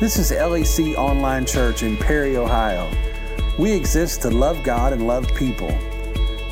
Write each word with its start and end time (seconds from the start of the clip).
This 0.00 0.16
is 0.16 0.30
LEC 0.30 0.94
Online 0.94 1.44
Church 1.44 1.82
in 1.82 1.96
Perry, 1.96 2.36
Ohio. 2.36 2.88
We 3.58 3.72
exist 3.72 4.22
to 4.22 4.30
love 4.30 4.62
God 4.62 4.92
and 4.92 5.08
love 5.08 5.26
people. 5.34 5.76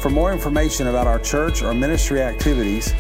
For 0.01 0.11
more 0.11 0.33
information 0.33 0.89
about 0.89 1.07
our 1.07 1.21
church 1.21 1.63
or 1.63 1.73
ministry 1.73 2.23
activities, 2.23 2.93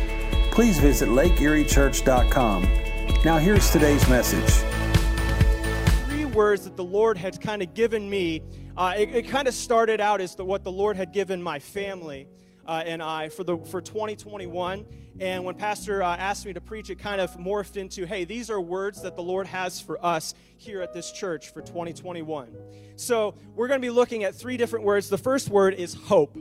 please 0.53 0.79
visit 0.79 1.09
lakeeriechurch.com. 1.09 2.62
Now, 3.24 3.38
here's 3.38 3.73
today's 3.73 4.09
message. 4.09 4.48
Three 6.06 6.27
words 6.27 6.62
that 6.62 6.77
the 6.77 6.84
Lord 6.84 7.19
had 7.19 7.41
kind 7.41 7.60
of 7.60 7.74
given 7.74 8.09
me. 8.09 8.41
Uh, 8.77 8.95
it, 8.97 9.16
it 9.16 9.23
kind 9.23 9.48
of 9.48 9.55
started 9.55 10.01
out 10.01 10.20
as 10.20 10.37
the, 10.37 10.45
what 10.45 10.62
the 10.62 10.70
Lord 10.70 10.97
had 10.97 11.12
given 11.12 11.42
my 11.42 11.59
family 11.59 12.28
uh, 12.67 12.83
and 12.85 13.03
I 13.03 13.29
for 13.29 13.45
the 13.45 13.59
for 13.59 13.80
2021. 13.80 14.85
And 15.19 15.45
when 15.45 15.55
Pastor 15.55 16.03
uh, 16.03 16.16
asked 16.16 16.45
me 16.45 16.53
to 16.53 16.61
preach, 16.61 16.91
it 16.91 16.98
kind 16.98 17.20
of 17.20 17.34
morphed 17.38 17.77
into, 17.77 18.07
hey, 18.07 18.24
these 18.24 18.51
are 18.51 18.61
words 18.61 19.01
that 19.02 19.16
the 19.16 19.23
Lord 19.23 19.47
has 19.47 19.80
for 19.80 20.05
us 20.05 20.34
here 20.59 20.83
at 20.83 20.93
this 20.93 21.10
church 21.10 21.52
for 21.52 21.62
2021. 21.62 22.55
So 22.97 23.34
we're 23.55 23.69
going 23.69 23.80
to 23.80 23.87
be 23.87 23.91
looking 23.91 24.24
at 24.24 24.34
three 24.34 24.57
different 24.59 24.84
words. 24.84 25.09
The 25.09 25.19
first 25.19 25.48
word 25.48 25.74
is 25.74 25.95
hope 25.95 26.37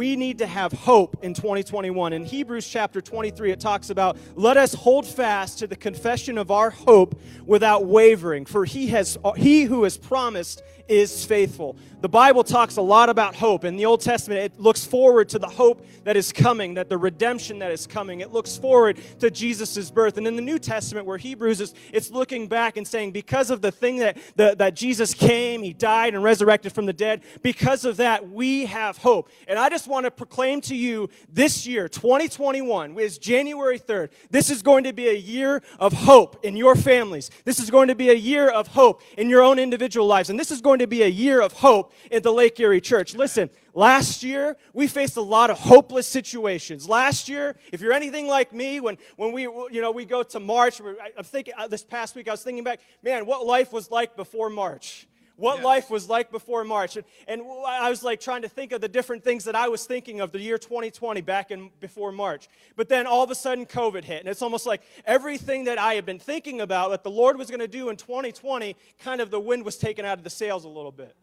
we 0.00 0.16
need 0.16 0.38
to 0.38 0.46
have 0.46 0.72
hope 0.72 1.18
in 1.22 1.34
2021. 1.34 2.14
In 2.14 2.24
Hebrews 2.24 2.66
chapter 2.66 3.02
23, 3.02 3.52
it 3.52 3.60
talks 3.60 3.90
about, 3.90 4.16
let 4.34 4.56
us 4.56 4.72
hold 4.72 5.06
fast 5.06 5.58
to 5.58 5.66
the 5.66 5.76
confession 5.76 6.38
of 6.38 6.50
our 6.50 6.70
hope 6.70 7.20
without 7.44 7.84
wavering, 7.84 8.46
for 8.46 8.64
he, 8.64 8.86
has, 8.86 9.18
he 9.36 9.64
who 9.64 9.82
has 9.84 9.98
promised 9.98 10.62
is 10.88 11.24
faithful. 11.24 11.76
The 12.00 12.08
Bible 12.08 12.42
talks 12.42 12.78
a 12.78 12.82
lot 12.82 13.10
about 13.10 13.36
hope. 13.36 13.64
In 13.64 13.76
the 13.76 13.86
Old 13.86 14.00
Testament, 14.00 14.40
it 14.40 14.58
looks 14.58 14.84
forward 14.84 15.28
to 15.28 15.38
the 15.38 15.46
hope 15.46 15.86
that 16.04 16.16
is 16.16 16.32
coming, 16.32 16.74
that 16.74 16.88
the 16.88 16.96
redemption 16.96 17.58
that 17.60 17.70
is 17.70 17.86
coming. 17.86 18.20
It 18.20 18.32
looks 18.32 18.56
forward 18.56 18.98
to 19.20 19.30
Jesus' 19.30 19.90
birth. 19.90 20.16
And 20.16 20.26
in 20.26 20.34
the 20.34 20.42
New 20.42 20.58
Testament, 20.58 21.06
where 21.06 21.18
Hebrews 21.18 21.60
is, 21.60 21.74
it's 21.92 22.10
looking 22.10 22.48
back 22.48 22.76
and 22.76 22.88
saying, 22.88 23.12
because 23.12 23.50
of 23.50 23.60
the 23.60 23.70
thing 23.70 23.98
that, 23.98 24.16
the, 24.34 24.56
that 24.58 24.74
Jesus 24.74 25.14
came, 25.14 25.62
he 25.62 25.74
died 25.74 26.14
and 26.14 26.24
resurrected 26.24 26.72
from 26.72 26.86
the 26.86 26.92
dead, 26.92 27.20
because 27.42 27.84
of 27.84 27.98
that, 27.98 28.30
we 28.30 28.64
have 28.66 28.96
hope. 28.96 29.28
And 29.46 29.58
I 29.58 29.68
just 29.68 29.86
want 29.90 30.06
to 30.06 30.10
proclaim 30.10 30.60
to 30.62 30.74
you 30.74 31.10
this 31.28 31.66
year, 31.66 31.88
2021, 31.88 32.98
is 32.98 33.18
January 33.18 33.78
3rd. 33.78 34.10
This 34.30 34.48
is 34.48 34.62
going 34.62 34.84
to 34.84 34.92
be 34.92 35.08
a 35.08 35.16
year 35.16 35.60
of 35.78 35.92
hope 35.92 36.42
in 36.44 36.56
your 36.56 36.76
families. 36.76 37.30
This 37.44 37.58
is 37.58 37.70
going 37.70 37.88
to 37.88 37.94
be 37.94 38.08
a 38.08 38.14
year 38.14 38.48
of 38.48 38.68
hope 38.68 39.02
in 39.18 39.28
your 39.28 39.42
own 39.42 39.58
individual 39.58 40.06
lives. 40.06 40.30
And 40.30 40.38
this 40.38 40.50
is 40.50 40.60
going 40.60 40.78
to 40.78 40.86
be 40.86 41.02
a 41.02 41.08
year 41.08 41.42
of 41.42 41.52
hope 41.52 41.92
at 42.10 42.22
the 42.22 42.32
Lake 42.32 42.58
Erie 42.58 42.80
Church. 42.80 43.14
Listen, 43.14 43.50
last 43.74 44.22
year 44.22 44.56
we 44.72 44.86
faced 44.86 45.16
a 45.16 45.22
lot 45.22 45.50
of 45.50 45.58
hopeless 45.58 46.06
situations. 46.06 46.88
Last 46.88 47.28
year, 47.28 47.56
if 47.72 47.80
you're 47.80 47.92
anything 47.92 48.28
like 48.28 48.52
me, 48.52 48.80
when, 48.80 48.96
when 49.16 49.32
we, 49.32 49.42
you 49.42 49.80
know, 49.80 49.90
we 49.90 50.04
go 50.04 50.22
to 50.22 50.40
March, 50.40 50.80
I'm 51.18 51.24
thinking, 51.24 51.54
uh, 51.58 51.66
this 51.66 51.82
past 51.82 52.14
week 52.14 52.28
I 52.28 52.30
was 52.30 52.42
thinking 52.42 52.64
back, 52.64 52.80
man, 53.02 53.26
what 53.26 53.44
life 53.44 53.72
was 53.72 53.90
like 53.90 54.16
before 54.16 54.48
March 54.48 55.06
what 55.40 55.56
yes. 55.56 55.64
life 55.64 55.90
was 55.90 56.08
like 56.08 56.30
before 56.30 56.64
March. 56.64 56.96
And, 56.96 57.04
and, 57.26 57.42
I 57.66 57.88
was 57.88 58.02
like 58.02 58.20
trying 58.20 58.42
to 58.42 58.48
think 58.48 58.72
of 58.72 58.80
the 58.80 58.88
different 58.88 59.24
things 59.24 59.44
that 59.44 59.56
I 59.56 59.68
was 59.68 59.86
thinking 59.86 60.20
of 60.20 60.32
the 60.32 60.38
year 60.38 60.58
2020 60.58 61.22
back 61.22 61.50
in 61.50 61.70
before 61.80 62.12
March. 62.12 62.48
But 62.76 62.88
then 62.88 63.06
all 63.06 63.24
of 63.24 63.30
a 63.30 63.34
sudden 63.34 63.64
COVID 63.64 64.04
hit. 64.04 64.20
And 64.20 64.28
it's 64.28 64.42
almost 64.42 64.66
like 64.66 64.82
everything 65.06 65.64
that 65.64 65.78
I 65.78 65.94
had 65.94 66.04
been 66.04 66.18
thinking 66.18 66.60
about 66.60 66.90
that 66.90 67.02
the 67.02 67.10
Lord 67.10 67.38
was 67.38 67.48
going 67.48 67.60
to 67.60 67.68
do 67.68 67.88
in 67.88 67.96
2020, 67.96 68.76
kind 68.98 69.20
of 69.20 69.30
the 69.30 69.40
wind 69.40 69.64
was 69.64 69.76
taken 69.78 70.04
out 70.04 70.18
of 70.18 70.24
the 70.24 70.30
sails 70.30 70.64
a 70.64 70.68
little 70.68 70.92
bit. 70.92 71.16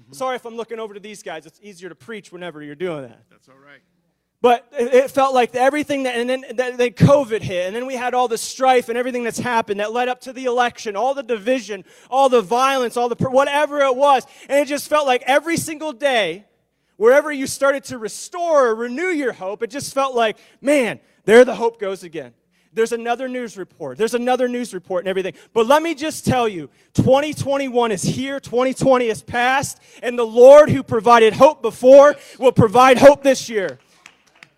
Mm-hmm. 0.00 0.12
Sorry 0.12 0.36
if 0.36 0.44
I'm 0.44 0.56
looking 0.56 0.78
over 0.78 0.92
to 0.94 1.00
these 1.00 1.22
guys. 1.22 1.46
It's 1.46 1.60
easier 1.62 1.88
to 1.88 1.94
preach 1.94 2.30
whenever 2.30 2.62
you're 2.62 2.74
doing 2.74 3.02
that. 3.02 3.24
That's 3.30 3.48
all 3.48 3.56
right. 3.56 3.80
But 4.42 4.66
it 4.72 5.08
felt 5.12 5.34
like 5.34 5.54
everything 5.54 6.02
that, 6.02 6.16
and 6.16 6.28
then, 6.28 6.44
then 6.56 6.76
COVID 6.76 7.42
hit, 7.42 7.68
and 7.68 7.76
then 7.76 7.86
we 7.86 7.94
had 7.94 8.12
all 8.12 8.26
the 8.26 8.36
strife 8.36 8.88
and 8.88 8.98
everything 8.98 9.22
that's 9.22 9.38
happened 9.38 9.78
that 9.78 9.92
led 9.92 10.08
up 10.08 10.20
to 10.22 10.32
the 10.32 10.46
election, 10.46 10.96
all 10.96 11.14
the 11.14 11.22
division, 11.22 11.84
all 12.10 12.28
the 12.28 12.42
violence, 12.42 12.96
all 12.96 13.08
the, 13.08 13.14
whatever 13.28 13.82
it 13.82 13.94
was. 13.94 14.26
And 14.48 14.58
it 14.58 14.66
just 14.66 14.88
felt 14.88 15.06
like 15.06 15.22
every 15.28 15.56
single 15.56 15.92
day, 15.92 16.44
wherever 16.96 17.30
you 17.30 17.46
started 17.46 17.84
to 17.84 17.98
restore 17.98 18.66
or 18.66 18.74
renew 18.74 19.06
your 19.06 19.32
hope, 19.32 19.62
it 19.62 19.70
just 19.70 19.94
felt 19.94 20.16
like, 20.16 20.36
man, 20.60 20.98
there 21.24 21.44
the 21.44 21.54
hope 21.54 21.78
goes 21.78 22.02
again. 22.02 22.34
There's 22.72 22.92
another 22.92 23.28
news 23.28 23.56
report. 23.56 23.96
There's 23.96 24.14
another 24.14 24.48
news 24.48 24.74
report 24.74 25.04
and 25.04 25.08
everything. 25.08 25.34
But 25.52 25.68
let 25.68 25.84
me 25.84 25.94
just 25.94 26.26
tell 26.26 26.48
you 26.48 26.68
2021 26.94 27.92
is 27.92 28.02
here, 28.02 28.40
2020 28.40 29.06
is 29.06 29.22
past, 29.22 29.78
and 30.02 30.18
the 30.18 30.26
Lord 30.26 30.68
who 30.68 30.82
provided 30.82 31.32
hope 31.32 31.62
before 31.62 32.16
will 32.40 32.50
provide 32.50 32.98
hope 32.98 33.22
this 33.22 33.48
year. 33.48 33.78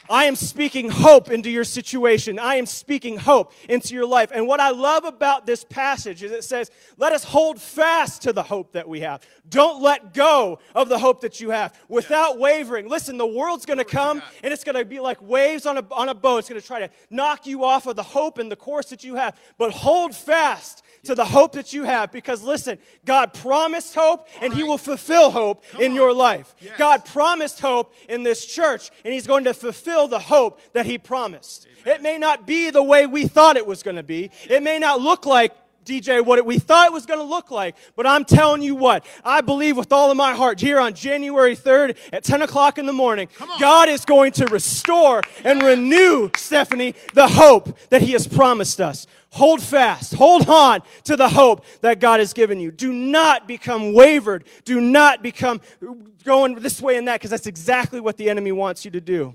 I 0.08 0.24
am 0.24 0.36
speaking 0.36 0.90
hope 0.90 1.30
into 1.30 1.50
your 1.50 1.64
situation. 1.64 2.38
I 2.38 2.56
am 2.56 2.66
speaking 2.66 3.16
hope 3.16 3.52
into 3.68 3.94
your 3.94 4.06
life. 4.06 4.30
And 4.34 4.46
what 4.46 4.60
I 4.60 4.70
love 4.70 5.04
about 5.04 5.46
this 5.46 5.64
passage 5.64 6.22
is 6.22 6.30
it 6.30 6.44
says, 6.44 6.70
let 6.96 7.12
us 7.12 7.24
hold 7.24 7.60
fast 7.60 8.22
to 8.22 8.32
the 8.32 8.42
hope 8.42 8.72
that 8.72 8.88
we 8.88 9.00
have. 9.00 9.22
Don't 9.48 9.82
let 9.82 10.12
go 10.12 10.58
of 10.74 10.88
the 10.88 10.98
hope 10.98 11.22
that 11.22 11.40
you 11.40 11.50
have 11.50 11.78
without 11.88 12.38
wavering. 12.38 12.88
Listen, 12.88 13.16
the 13.16 13.26
world's 13.26 13.66
going 13.66 13.78
to 13.78 13.84
come 13.84 14.22
and 14.42 14.52
it's 14.52 14.64
going 14.64 14.76
to 14.76 14.84
be 14.84 15.00
like 15.00 15.20
waves 15.22 15.66
on 15.66 15.78
a, 15.78 15.84
on 15.90 16.08
a 16.08 16.14
boat. 16.14 16.38
It's 16.38 16.48
going 16.48 16.60
to 16.60 16.66
try 16.66 16.80
to 16.80 16.90
knock 17.10 17.46
you 17.46 17.64
off 17.64 17.86
of 17.86 17.96
the 17.96 18.02
hope 18.02 18.38
and 18.38 18.50
the 18.50 18.56
course 18.56 18.86
that 18.86 19.04
you 19.04 19.14
have. 19.14 19.38
But 19.58 19.72
hold 19.72 20.14
fast 20.14 20.82
to 21.04 21.14
the 21.14 21.24
hope 21.24 21.52
that 21.52 21.72
you 21.72 21.84
have 21.84 22.12
because 22.12 22.42
listen, 22.42 22.78
God 23.04 23.34
promised 23.34 23.94
hope 23.94 24.26
and 24.40 24.52
He 24.52 24.62
will 24.62 24.78
fulfill 24.78 25.30
hope 25.30 25.64
in 25.78 25.94
your 25.94 26.12
life. 26.12 26.54
God 26.76 27.04
promised 27.04 27.60
hope 27.60 27.94
in 28.08 28.22
this 28.22 28.44
church 28.44 28.90
and 29.04 29.12
He's 29.12 29.26
going 29.26 29.44
to 29.44 29.54
fulfill 29.54 30.08
the 30.08 30.18
hope 30.18 30.60
that 30.72 30.86
He 30.86 30.98
promised. 30.98 31.66
It 31.86 32.02
may 32.02 32.18
not 32.18 32.46
be 32.46 32.70
the 32.70 32.82
way 32.82 33.06
we 33.06 33.26
thought 33.28 33.56
it 33.56 33.66
was 33.66 33.82
going 33.82 33.96
to 33.96 34.02
be, 34.02 34.30
it 34.48 34.62
may 34.62 34.78
not 34.78 35.00
look 35.00 35.26
like 35.26 35.54
DJ, 35.84 36.24
what 36.24 36.44
we 36.44 36.58
thought 36.58 36.86
it 36.86 36.92
was 36.92 37.06
going 37.06 37.20
to 37.20 37.24
look 37.24 37.50
like. 37.50 37.76
But 37.96 38.06
I'm 38.06 38.24
telling 38.24 38.62
you 38.62 38.74
what, 38.74 39.04
I 39.24 39.40
believe 39.40 39.76
with 39.76 39.92
all 39.92 40.10
of 40.10 40.16
my 40.16 40.34
heart 40.34 40.60
here 40.60 40.80
on 40.80 40.94
January 40.94 41.56
3rd 41.56 41.96
at 42.12 42.24
10 42.24 42.42
o'clock 42.42 42.78
in 42.78 42.86
the 42.86 42.92
morning, 42.92 43.28
God 43.60 43.88
is 43.88 44.04
going 44.04 44.32
to 44.32 44.46
restore 44.46 45.22
and 45.44 45.62
renew, 45.62 46.30
Stephanie, 46.36 46.94
the 47.12 47.28
hope 47.28 47.76
that 47.90 48.02
He 48.02 48.12
has 48.12 48.26
promised 48.26 48.80
us. 48.80 49.06
Hold 49.30 49.60
fast, 49.60 50.14
hold 50.14 50.48
on 50.48 50.80
to 51.04 51.16
the 51.16 51.28
hope 51.28 51.64
that 51.80 51.98
God 51.98 52.20
has 52.20 52.32
given 52.32 52.60
you. 52.60 52.70
Do 52.70 52.92
not 52.92 53.48
become 53.48 53.92
wavered. 53.92 54.44
Do 54.64 54.80
not 54.80 55.24
become 55.24 55.60
going 56.24 56.54
this 56.54 56.80
way 56.80 56.96
and 56.96 57.08
that, 57.08 57.14
because 57.14 57.30
that's 57.30 57.48
exactly 57.48 58.00
what 58.00 58.16
the 58.16 58.30
enemy 58.30 58.52
wants 58.52 58.84
you 58.84 58.92
to 58.92 59.00
do. 59.00 59.34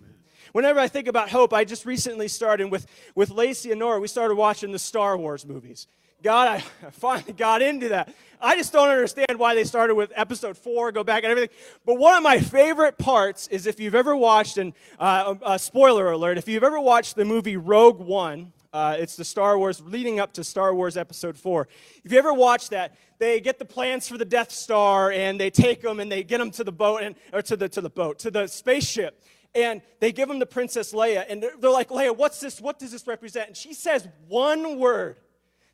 Whenever 0.54 0.80
I 0.80 0.88
think 0.88 1.08
about 1.08 1.30
hope, 1.30 1.54
I 1.54 1.64
just 1.64 1.86
recently 1.86 2.28
started 2.28 2.72
with, 2.72 2.88
with 3.14 3.30
Lacey 3.30 3.72
and 3.72 3.80
Nora, 3.80 4.00
we 4.00 4.08
started 4.08 4.36
watching 4.36 4.72
the 4.72 4.80
Star 4.80 5.18
Wars 5.18 5.46
movies. 5.46 5.88
God, 6.22 6.48
I 6.48 6.60
finally 6.92 7.34
got 7.34 7.62
into 7.62 7.90
that. 7.90 8.14
I 8.42 8.56
just 8.56 8.72
don't 8.72 8.90
understand 8.90 9.38
why 9.38 9.56
they 9.56 9.66
started 9.66 9.96
with 9.96 10.12
episode 10.16 10.58
four, 10.58 10.92
go 10.92 11.04
back 11.04 11.24
and 11.24 11.32
everything. 11.32 11.56
But 11.86 11.98
one 11.98 12.16
of 12.16 12.24
my 12.24 12.40
favorite 12.40 12.98
parts 12.98 13.48
is 13.48 13.68
if 13.68 13.80
you've 13.80 13.96
ever 13.96 14.16
watched, 14.16 14.58
and 14.58 14.74
uh, 14.98 15.36
uh, 15.42 15.58
spoiler 15.58 16.12
alert, 16.12 16.38
if 16.38 16.48
you've 16.48 16.64
ever 16.64 16.80
watched 16.80 17.16
the 17.16 17.26
movie 17.26 17.58
Rogue 17.58 18.00
One, 18.00 18.54
uh, 18.72 18.96
it's 19.00 19.16
the 19.16 19.26
Star 19.26 19.58
Wars, 19.58 19.82
leading 19.82 20.20
up 20.20 20.34
to 20.34 20.44
Star 20.44 20.74
Wars 20.74 20.96
Episode 20.96 21.36
4. 21.38 21.68
If 22.04 22.12
you 22.12 22.18
ever 22.18 22.34
watched 22.34 22.70
that, 22.70 22.96
they 23.18 23.42
get 23.42 23.60
the 23.60 23.66
plans 23.66 24.08
for 24.08 24.18
the 24.18 24.26
Death 24.26 24.52
Star 24.52 25.12
and 25.12 25.40
they 25.40 25.50
take 25.50 25.82
them 25.82 26.00
and 26.00 26.10
they 26.10 26.24
get 26.24 26.38
them 26.38 26.52
to 26.52 26.64
the 26.64 26.72
boat, 26.72 27.02
and, 27.02 27.16
or 27.34 27.42
to 27.42 27.58
the, 27.58 27.68
to 27.70 27.82
the 27.82 27.90
boat, 27.90 28.20
to 28.20 28.32
the 28.32 28.48
spaceship. 28.48 29.22
And 29.56 29.82
they 30.00 30.12
give 30.12 30.30
them 30.30 30.40
to 30.40 30.46
Princess 30.46 30.94
Leia, 30.94 31.26
and 31.28 31.42
they're, 31.42 31.58
they're 31.60 31.72
like, 31.72 31.90
Leia, 31.90 32.16
what's 32.16 32.40
this? 32.40 32.62
What 32.62 32.78
does 32.78 32.92
this 32.92 33.08
represent? 33.08 33.48
And 33.48 33.58
she 33.58 33.74
says 33.74 34.08
one 34.28 34.78
word 34.78 35.18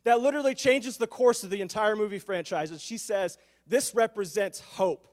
that 0.06 0.20
literally 0.20 0.54
changes 0.54 0.96
the 0.96 1.06
course 1.08 1.42
of 1.42 1.50
the 1.50 1.60
entire 1.60 1.96
movie 1.96 2.20
franchise. 2.20 2.70
And 2.70 2.80
she 2.80 2.96
says, 2.96 3.38
This 3.66 3.92
represents 3.92 4.60
hope. 4.60 5.08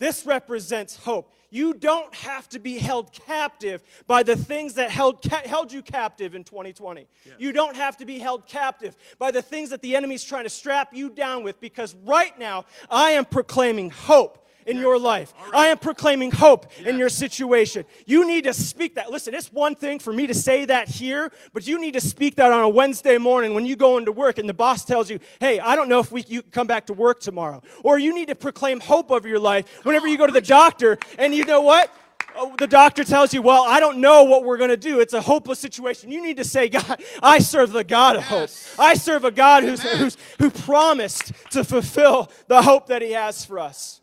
This 0.00 0.26
represents 0.26 0.96
hope. 0.96 1.32
You 1.48 1.74
don't 1.74 2.12
have 2.16 2.48
to 2.48 2.58
be 2.58 2.78
held 2.78 3.12
captive 3.12 3.84
by 4.08 4.24
the 4.24 4.34
things 4.34 4.74
that 4.74 4.90
held, 4.90 5.22
ca- 5.22 5.46
held 5.46 5.72
you 5.72 5.80
captive 5.80 6.34
in 6.34 6.42
2020. 6.42 7.06
Yes. 7.24 7.34
You 7.38 7.52
don't 7.52 7.76
have 7.76 7.98
to 7.98 8.04
be 8.04 8.18
held 8.18 8.46
captive 8.46 8.96
by 9.18 9.30
the 9.30 9.42
things 9.42 9.70
that 9.70 9.80
the 9.80 9.94
enemy's 9.94 10.24
trying 10.24 10.44
to 10.44 10.50
strap 10.50 10.92
you 10.92 11.10
down 11.10 11.44
with 11.44 11.60
because 11.60 11.94
right 12.04 12.36
now 12.36 12.64
I 12.90 13.12
am 13.12 13.24
proclaiming 13.24 13.90
hope 13.90 14.44
in 14.66 14.76
yes. 14.76 14.82
your 14.82 14.98
life. 14.98 15.32
Right. 15.44 15.54
I 15.54 15.66
am 15.68 15.78
proclaiming 15.78 16.30
hope 16.30 16.70
yes. 16.78 16.88
in 16.88 16.98
your 16.98 17.08
situation. 17.08 17.84
You 18.06 18.26
need 18.26 18.44
to 18.44 18.52
speak 18.52 18.94
that. 18.96 19.10
Listen, 19.10 19.34
it's 19.34 19.52
one 19.52 19.74
thing 19.74 19.98
for 19.98 20.12
me 20.12 20.26
to 20.26 20.34
say 20.34 20.64
that 20.66 20.88
here, 20.88 21.32
but 21.52 21.66
you 21.66 21.80
need 21.80 21.92
to 21.92 22.00
speak 22.00 22.36
that 22.36 22.52
on 22.52 22.62
a 22.62 22.68
Wednesday 22.68 23.18
morning 23.18 23.54
when 23.54 23.66
you 23.66 23.76
go 23.76 23.98
into 23.98 24.12
work 24.12 24.38
and 24.38 24.48
the 24.48 24.54
boss 24.54 24.84
tells 24.84 25.10
you, 25.10 25.18
hey, 25.40 25.60
I 25.60 25.76
don't 25.76 25.88
know 25.88 26.00
if 26.00 26.12
we, 26.12 26.24
you 26.28 26.42
can 26.42 26.50
come 26.50 26.66
back 26.66 26.86
to 26.86 26.92
work 26.92 27.20
tomorrow. 27.20 27.62
Or 27.82 27.98
you 27.98 28.14
need 28.14 28.28
to 28.28 28.34
proclaim 28.34 28.80
hope 28.80 29.10
over 29.10 29.28
your 29.28 29.38
life 29.38 29.84
whenever 29.84 30.06
you 30.06 30.18
go 30.18 30.26
to 30.26 30.32
the 30.32 30.40
doctor 30.40 30.98
and 31.18 31.34
you 31.34 31.44
know 31.44 31.62
what? 31.62 31.90
Oh, 32.36 32.54
the 32.56 32.66
doctor 32.66 33.04
tells 33.04 33.34
you, 33.34 33.42
Well, 33.42 33.64
I 33.66 33.80
don't 33.80 33.98
know 33.98 34.24
what 34.24 34.44
we're 34.44 34.56
going 34.56 34.70
to 34.70 34.76
do. 34.76 35.00
It's 35.00 35.14
a 35.14 35.20
hopeless 35.20 35.58
situation. 35.58 36.10
You 36.10 36.22
need 36.22 36.36
to 36.36 36.44
say, 36.44 36.68
God, 36.68 37.02
I 37.22 37.38
serve 37.38 37.72
the 37.72 37.84
God 37.84 38.16
of 38.16 38.22
hope. 38.22 38.50
I 38.78 38.94
serve 38.94 39.24
a 39.24 39.30
God 39.30 39.64
who's, 39.64 39.82
who's, 39.82 40.16
who 40.38 40.50
promised 40.50 41.32
to 41.50 41.64
fulfill 41.64 42.30
the 42.46 42.62
hope 42.62 42.86
that 42.86 43.02
He 43.02 43.12
has 43.12 43.44
for 43.44 43.58
us. 43.58 43.99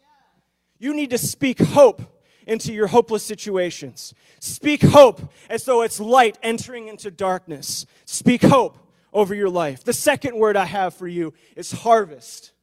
You 0.80 0.94
need 0.94 1.10
to 1.12 1.18
speak 1.18 1.60
hope 1.60 2.02
into 2.46 2.74
your 2.74 2.88
hopeless 2.88 3.24
situations. 3.24 4.14
Speak 4.40 4.82
hope 4.82 5.22
as 5.50 5.66
though 5.66 5.82
it's 5.82 6.00
light 6.00 6.38
entering 6.42 6.88
into 6.88 7.12
darkness. 7.12 7.86
Speak 8.06 8.42
hope 8.42 8.78
over 9.12 9.36
your 9.36 9.50
life. 9.50 9.84
The 9.84 9.94
second 9.94 10.38
word 10.38 10.56
I 10.56 10.66
have 10.66 10.94
for 10.94 11.08
you 11.08 11.34
is 11.56 11.72
harvest. 11.72 12.54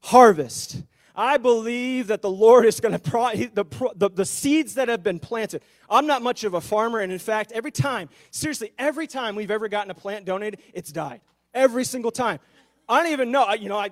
Harvest. 0.00 0.82
I 1.16 1.36
believe 1.36 2.08
that 2.08 2.22
the 2.22 2.30
Lord 2.30 2.66
is 2.66 2.80
going 2.80 2.92
to, 2.92 2.98
pro- 2.98 3.34
the, 3.34 3.92
the, 3.94 4.10
the 4.10 4.24
seeds 4.24 4.74
that 4.74 4.88
have 4.88 5.04
been 5.04 5.20
planted. 5.20 5.62
I'm 5.88 6.08
not 6.08 6.22
much 6.22 6.42
of 6.42 6.54
a 6.54 6.60
farmer, 6.60 6.98
and 6.98 7.12
in 7.12 7.20
fact, 7.20 7.52
every 7.52 7.70
time, 7.70 8.08
seriously, 8.32 8.72
every 8.78 9.06
time 9.06 9.36
we've 9.36 9.52
ever 9.52 9.68
gotten 9.68 9.92
a 9.92 9.94
plant 9.94 10.24
donated, 10.24 10.60
it's 10.72 10.90
died. 10.90 11.20
Every 11.52 11.84
single 11.84 12.10
time. 12.10 12.40
I 12.88 13.02
don't 13.02 13.12
even 13.12 13.30
know. 13.30 13.52
You 13.54 13.68
know, 13.68 13.78
I, 13.78 13.90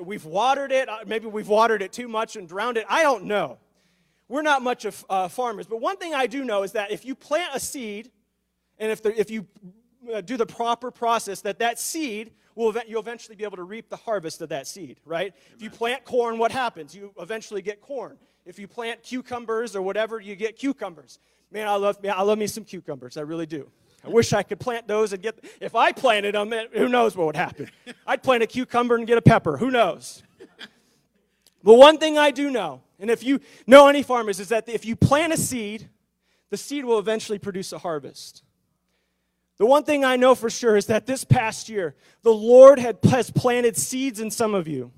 we've 0.00 0.24
watered 0.24 0.72
it. 0.72 0.88
Maybe 1.06 1.26
we've 1.26 1.48
watered 1.48 1.82
it 1.82 1.92
too 1.92 2.08
much 2.08 2.36
and 2.36 2.48
drowned 2.48 2.76
it. 2.76 2.86
I 2.88 3.02
don't 3.02 3.24
know. 3.24 3.58
We're 4.28 4.42
not 4.42 4.62
much 4.62 4.84
of 4.84 5.04
uh, 5.10 5.28
farmers. 5.28 5.66
But 5.66 5.80
one 5.80 5.96
thing 5.96 6.14
I 6.14 6.26
do 6.26 6.44
know 6.44 6.62
is 6.62 6.72
that 6.72 6.90
if 6.90 7.04
you 7.04 7.14
plant 7.14 7.50
a 7.54 7.60
seed, 7.60 8.10
and 8.78 8.90
if, 8.90 9.02
the, 9.02 9.18
if 9.18 9.30
you 9.30 9.46
uh, 10.12 10.20
do 10.22 10.36
the 10.36 10.46
proper 10.46 10.90
process, 10.90 11.42
that 11.42 11.58
that 11.58 11.78
seed 11.78 12.32
will 12.54 12.74
you'll 12.86 13.00
eventually 13.00 13.36
be 13.36 13.44
able 13.44 13.56
to 13.56 13.62
reap 13.62 13.88
the 13.88 13.96
harvest 13.96 14.40
of 14.42 14.48
that 14.48 14.66
seed, 14.66 15.00
right? 15.04 15.32
Amen. 15.32 15.54
If 15.54 15.62
you 15.62 15.70
plant 15.70 16.04
corn, 16.04 16.38
what 16.38 16.50
happens? 16.52 16.94
You 16.94 17.12
eventually 17.18 17.62
get 17.62 17.80
corn. 17.80 18.18
If 18.44 18.58
you 18.58 18.66
plant 18.66 19.02
cucumbers 19.02 19.76
or 19.76 19.82
whatever, 19.82 20.20
you 20.20 20.34
get 20.34 20.56
cucumbers. 20.56 21.18
Man, 21.50 21.68
I 21.68 21.76
love, 21.76 22.02
man, 22.02 22.14
I 22.16 22.22
love 22.22 22.38
me 22.38 22.46
some 22.46 22.64
cucumbers. 22.64 23.16
I 23.16 23.20
really 23.20 23.46
do. 23.46 23.70
I 24.04 24.08
wish 24.08 24.32
I 24.32 24.42
could 24.42 24.58
plant 24.58 24.88
those 24.88 25.12
and 25.12 25.22
get, 25.22 25.38
if 25.60 25.74
I 25.74 25.92
planted 25.92 26.34
them, 26.34 26.52
who 26.72 26.88
knows 26.88 27.16
what 27.16 27.26
would 27.26 27.36
happen. 27.36 27.70
I'd 28.06 28.22
plant 28.22 28.42
a 28.42 28.46
cucumber 28.46 28.96
and 28.96 29.06
get 29.06 29.16
a 29.16 29.22
pepper. 29.22 29.56
Who 29.56 29.70
knows? 29.70 30.22
But 31.62 31.74
one 31.74 31.98
thing 31.98 32.18
I 32.18 32.32
do 32.32 32.50
know, 32.50 32.82
and 32.98 33.10
if 33.10 33.22
you 33.22 33.40
know 33.66 33.86
any 33.86 34.02
farmers, 34.02 34.40
is 34.40 34.48
that 34.48 34.68
if 34.68 34.84
you 34.84 34.96
plant 34.96 35.32
a 35.32 35.36
seed, 35.36 35.88
the 36.50 36.56
seed 36.56 36.84
will 36.84 36.98
eventually 36.98 37.38
produce 37.38 37.72
a 37.72 37.78
harvest. 37.78 38.42
The 39.58 39.66
one 39.66 39.84
thing 39.84 40.04
I 40.04 40.16
know 40.16 40.34
for 40.34 40.50
sure 40.50 40.76
is 40.76 40.86
that 40.86 41.06
this 41.06 41.22
past 41.22 41.68
year, 41.68 41.94
the 42.22 42.32
Lord 42.32 42.80
had, 42.80 42.98
has 43.04 43.30
planted 43.30 43.76
seeds 43.76 44.18
in 44.18 44.30
some 44.30 44.54
of 44.54 44.66
you. 44.66 44.90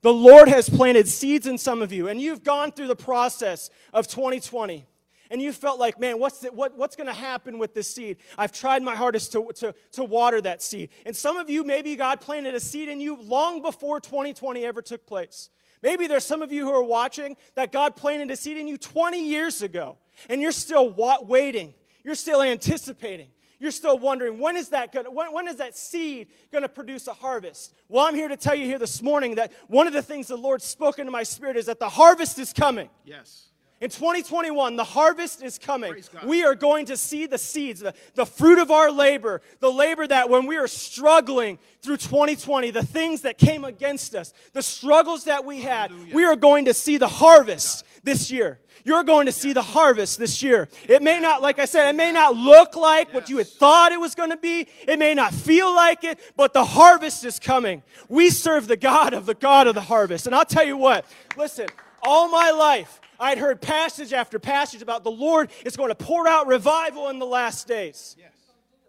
The 0.00 0.12
Lord 0.12 0.48
has 0.48 0.68
planted 0.68 1.06
seeds 1.06 1.46
in 1.46 1.58
some 1.58 1.80
of 1.80 1.92
you, 1.92 2.08
and 2.08 2.20
you've 2.20 2.42
gone 2.42 2.72
through 2.72 2.88
the 2.88 2.96
process 2.96 3.70
of 3.92 4.08
2020 4.08 4.86
and 5.32 5.40
you 5.40 5.50
felt 5.50 5.80
like, 5.80 5.98
man, 5.98 6.18
what's, 6.18 6.44
what, 6.44 6.76
what's 6.76 6.94
going 6.94 7.06
to 7.06 7.14
happen 7.14 7.58
with 7.58 7.72
this 7.72 7.88
seed? 7.88 8.18
I've 8.36 8.52
tried 8.52 8.82
my 8.82 8.94
hardest 8.94 9.32
to, 9.32 9.50
to, 9.56 9.74
to 9.92 10.04
water 10.04 10.42
that 10.42 10.60
seed. 10.60 10.90
And 11.06 11.16
some 11.16 11.38
of 11.38 11.48
you, 11.48 11.64
maybe 11.64 11.96
God 11.96 12.20
planted 12.20 12.54
a 12.54 12.60
seed 12.60 12.90
in 12.90 13.00
you 13.00 13.16
long 13.16 13.62
before 13.62 13.98
2020 13.98 14.62
ever 14.62 14.82
took 14.82 15.06
place. 15.06 15.48
Maybe 15.82 16.06
there's 16.06 16.26
some 16.26 16.42
of 16.42 16.52
you 16.52 16.66
who 16.66 16.72
are 16.72 16.82
watching 16.82 17.38
that 17.54 17.72
God 17.72 17.96
planted 17.96 18.30
a 18.30 18.36
seed 18.36 18.58
in 18.58 18.68
you 18.68 18.76
20 18.76 19.26
years 19.26 19.62
ago, 19.62 19.96
and 20.28 20.42
you're 20.42 20.52
still 20.52 20.90
wa- 20.90 21.22
waiting. 21.22 21.72
You're 22.04 22.14
still 22.14 22.42
anticipating. 22.42 23.28
You're 23.58 23.70
still 23.70 23.98
wondering 23.98 24.38
when 24.38 24.58
is 24.58 24.68
that 24.68 24.92
going 24.92 25.06
when, 25.06 25.32
when 25.32 25.48
is 25.48 25.56
that 25.56 25.78
seed 25.78 26.28
going 26.50 26.62
to 26.62 26.68
produce 26.68 27.06
a 27.06 27.14
harvest? 27.14 27.72
Well, 27.88 28.04
I'm 28.04 28.14
here 28.14 28.28
to 28.28 28.36
tell 28.36 28.54
you 28.54 28.66
here 28.66 28.78
this 28.78 29.00
morning 29.00 29.36
that 29.36 29.52
one 29.68 29.86
of 29.86 29.94
the 29.94 30.02
things 30.02 30.26
the 30.26 30.36
Lord 30.36 30.60
spoke 30.60 30.98
into 30.98 31.10
my 31.10 31.22
spirit 31.22 31.56
is 31.56 31.66
that 31.66 31.78
the 31.78 31.88
harvest 31.88 32.38
is 32.38 32.52
coming. 32.52 32.90
Yes. 33.04 33.51
In 33.82 33.90
2021, 33.90 34.76
the 34.76 34.84
harvest 34.84 35.42
is 35.42 35.58
coming. 35.58 35.92
We 36.24 36.44
are 36.44 36.54
going 36.54 36.86
to 36.86 36.96
see 36.96 37.26
the 37.26 37.36
seeds, 37.36 37.80
the, 37.80 37.92
the 38.14 38.24
fruit 38.24 38.60
of 38.60 38.70
our 38.70 38.92
labor, 38.92 39.42
the 39.58 39.72
labor 39.72 40.06
that 40.06 40.30
when 40.30 40.46
we 40.46 40.56
are 40.56 40.68
struggling 40.68 41.58
through 41.80 41.96
2020, 41.96 42.70
the 42.70 42.86
things 42.86 43.22
that 43.22 43.38
came 43.38 43.64
against 43.64 44.14
us, 44.14 44.32
the 44.52 44.62
struggles 44.62 45.24
that 45.24 45.44
we 45.44 45.62
had, 45.62 45.90
Hallelujah. 45.90 46.14
we 46.14 46.24
are 46.24 46.36
going 46.36 46.66
to 46.66 46.74
see 46.74 46.96
the 46.96 47.08
harvest 47.08 47.84
this 48.04 48.30
year. 48.30 48.60
You're 48.84 49.02
going 49.02 49.26
to 49.26 49.32
see 49.32 49.52
the 49.52 49.62
harvest 49.62 50.16
this 50.16 50.44
year. 50.44 50.68
It 50.88 51.02
may 51.02 51.18
not, 51.18 51.42
like 51.42 51.58
I 51.58 51.64
said, 51.64 51.88
it 51.88 51.96
may 51.96 52.12
not 52.12 52.36
look 52.36 52.76
like 52.76 53.08
yes. 53.08 53.14
what 53.16 53.28
you 53.30 53.38
had 53.38 53.48
thought 53.48 53.90
it 53.90 53.98
was 53.98 54.14
going 54.14 54.30
to 54.30 54.36
be. 54.36 54.68
It 54.86 55.00
may 55.00 55.12
not 55.12 55.34
feel 55.34 55.74
like 55.74 56.04
it, 56.04 56.20
but 56.36 56.52
the 56.52 56.64
harvest 56.64 57.24
is 57.24 57.40
coming. 57.40 57.82
We 58.08 58.30
serve 58.30 58.68
the 58.68 58.76
God 58.76 59.12
of 59.12 59.26
the 59.26 59.34
God 59.34 59.66
of 59.66 59.74
the 59.74 59.80
harvest. 59.80 60.26
And 60.26 60.36
I'll 60.36 60.44
tell 60.44 60.64
you 60.64 60.76
what, 60.76 61.04
listen, 61.36 61.66
all 62.00 62.28
my 62.28 62.52
life, 62.52 63.00
I'd 63.22 63.38
heard 63.38 63.60
passage 63.60 64.12
after 64.12 64.40
passage 64.40 64.82
about 64.82 65.04
the 65.04 65.10
Lord 65.10 65.50
is 65.64 65.76
going 65.76 65.90
to 65.90 65.94
pour 65.94 66.26
out 66.26 66.48
revival 66.48 67.08
in 67.08 67.20
the 67.20 67.26
last 67.26 67.68
days. 67.68 68.16
Yes. 68.18 68.32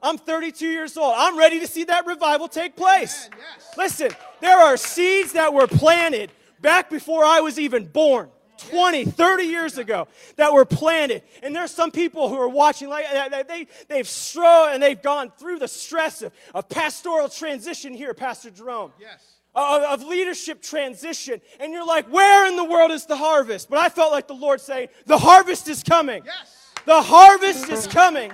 I'm 0.02 0.18
32 0.18 0.66
years 0.66 0.98
old. 0.98 1.14
I'm 1.16 1.38
ready 1.38 1.60
to 1.60 1.68
see 1.68 1.84
that 1.84 2.08
revival 2.08 2.48
take 2.48 2.76
place. 2.76 3.30
yes. 3.32 3.78
Listen, 3.78 4.10
there 4.42 4.58
are 4.58 4.76
seeds 4.76 5.34
that 5.34 5.54
were 5.54 5.68
planted 5.68 6.32
back 6.62 6.90
before 6.90 7.24
I 7.24 7.42
was 7.42 7.60
even 7.60 7.86
born. 7.86 8.30
20, 8.70 9.06
30 9.06 9.44
years 9.44 9.78
ago 9.78 10.08
that 10.38 10.54
were 10.54 10.64
planted. 10.64 11.22
And 11.42 11.56
there's 11.56 11.72
some 11.72 11.92
people 11.92 12.30
who 12.30 12.40
are 12.40 12.48
watching, 12.48 12.88
like 12.88 13.06
they, 13.48 13.68
they've 13.90 14.08
strode 14.08 14.70
and 14.74 14.82
they've 14.82 15.02
gone 15.02 15.34
through 15.38 15.60
the 15.60 15.68
stress 15.68 16.22
of, 16.22 16.32
of 16.56 16.70
pastoral 16.70 17.28
transition 17.28 17.94
here, 17.94 18.14
Pastor 18.14 18.52
Jerome. 18.52 18.94
Yes 19.00 19.33
of, 19.56 20.04
leadership 20.04 20.62
transition, 20.62 21.42
and 21.60 21.72
you're 21.72 21.86
like, 21.86 22.08
where 22.08 22.48
in 22.48 22.56
the 22.56 22.64
world 22.64 22.92
is 22.92 23.06
the 23.06 23.18
harvest? 23.18 23.70
But 23.70 23.80
I 23.80 23.90
felt 23.90 24.12
like 24.12 24.28
the 24.28 24.34
Lord 24.34 24.62
saying, 24.62 24.90
the 25.06 25.18
harvest 25.18 25.68
is 25.68 25.84
coming. 25.84 26.24
Yes. 26.26 26.72
The 26.86 27.02
harvest 27.02 27.70
is 27.70 27.88
coming. 27.88 28.32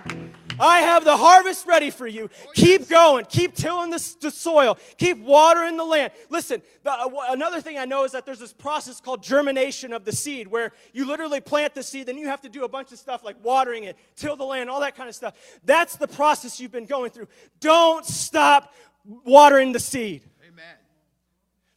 I 0.60 0.82
have 0.82 1.06
the 1.06 1.16
harvest 1.16 1.66
ready 1.66 1.90
for 1.90 2.06
you. 2.06 2.30
Oh, 2.30 2.52
keep 2.54 2.90
going. 2.90 3.26
Keep 3.26 3.56
tilling 3.56 3.92
the, 3.92 4.16
the, 4.20 4.30
soil. 4.30 4.78
Keep 4.98 5.20
watering 5.20 5.78
the 5.78 5.86
land. 5.86 6.12
Listen, 6.30 6.62
the, 6.84 6.92
uh, 6.92 7.10
another 7.30 7.62
thing 7.62 7.78
I 7.78 7.86
know 7.86 8.04
is 8.04 8.12
that 8.12 8.26
there's 8.26 8.40
this 8.40 8.52
process 8.52 9.00
called 9.00 9.24
germination 9.24 9.94
of 9.94 10.04
the 10.04 10.12
seed 10.12 10.48
where 10.48 10.74
you 10.92 11.06
literally 11.08 11.40
plant 11.40 11.76
the 11.76 11.84
seed, 11.84 12.08
then 12.08 12.18
you 12.18 12.28
have 12.28 12.42
to 12.42 12.50
do 12.50 12.66
a 12.66 12.68
bunch 12.68 12.92
of 12.92 13.00
stuff 13.00 13.24
like 13.24 13.38
watering 13.42 13.86
it, 13.86 13.98
till 14.18 14.36
the 14.36 14.44
land, 14.44 14.70
all 14.70 14.82
that 14.82 14.98
kind 14.98 15.08
of 15.08 15.16
stuff. 15.16 15.36
That's 15.64 15.96
the 15.96 16.08
process 16.08 16.60
you've 16.60 16.74
been 16.74 16.86
going 16.86 17.12
through. 17.12 17.30
Don't 17.62 18.06
stop 18.06 18.74
watering 19.06 19.72
the 19.72 19.80
seed. 19.80 20.24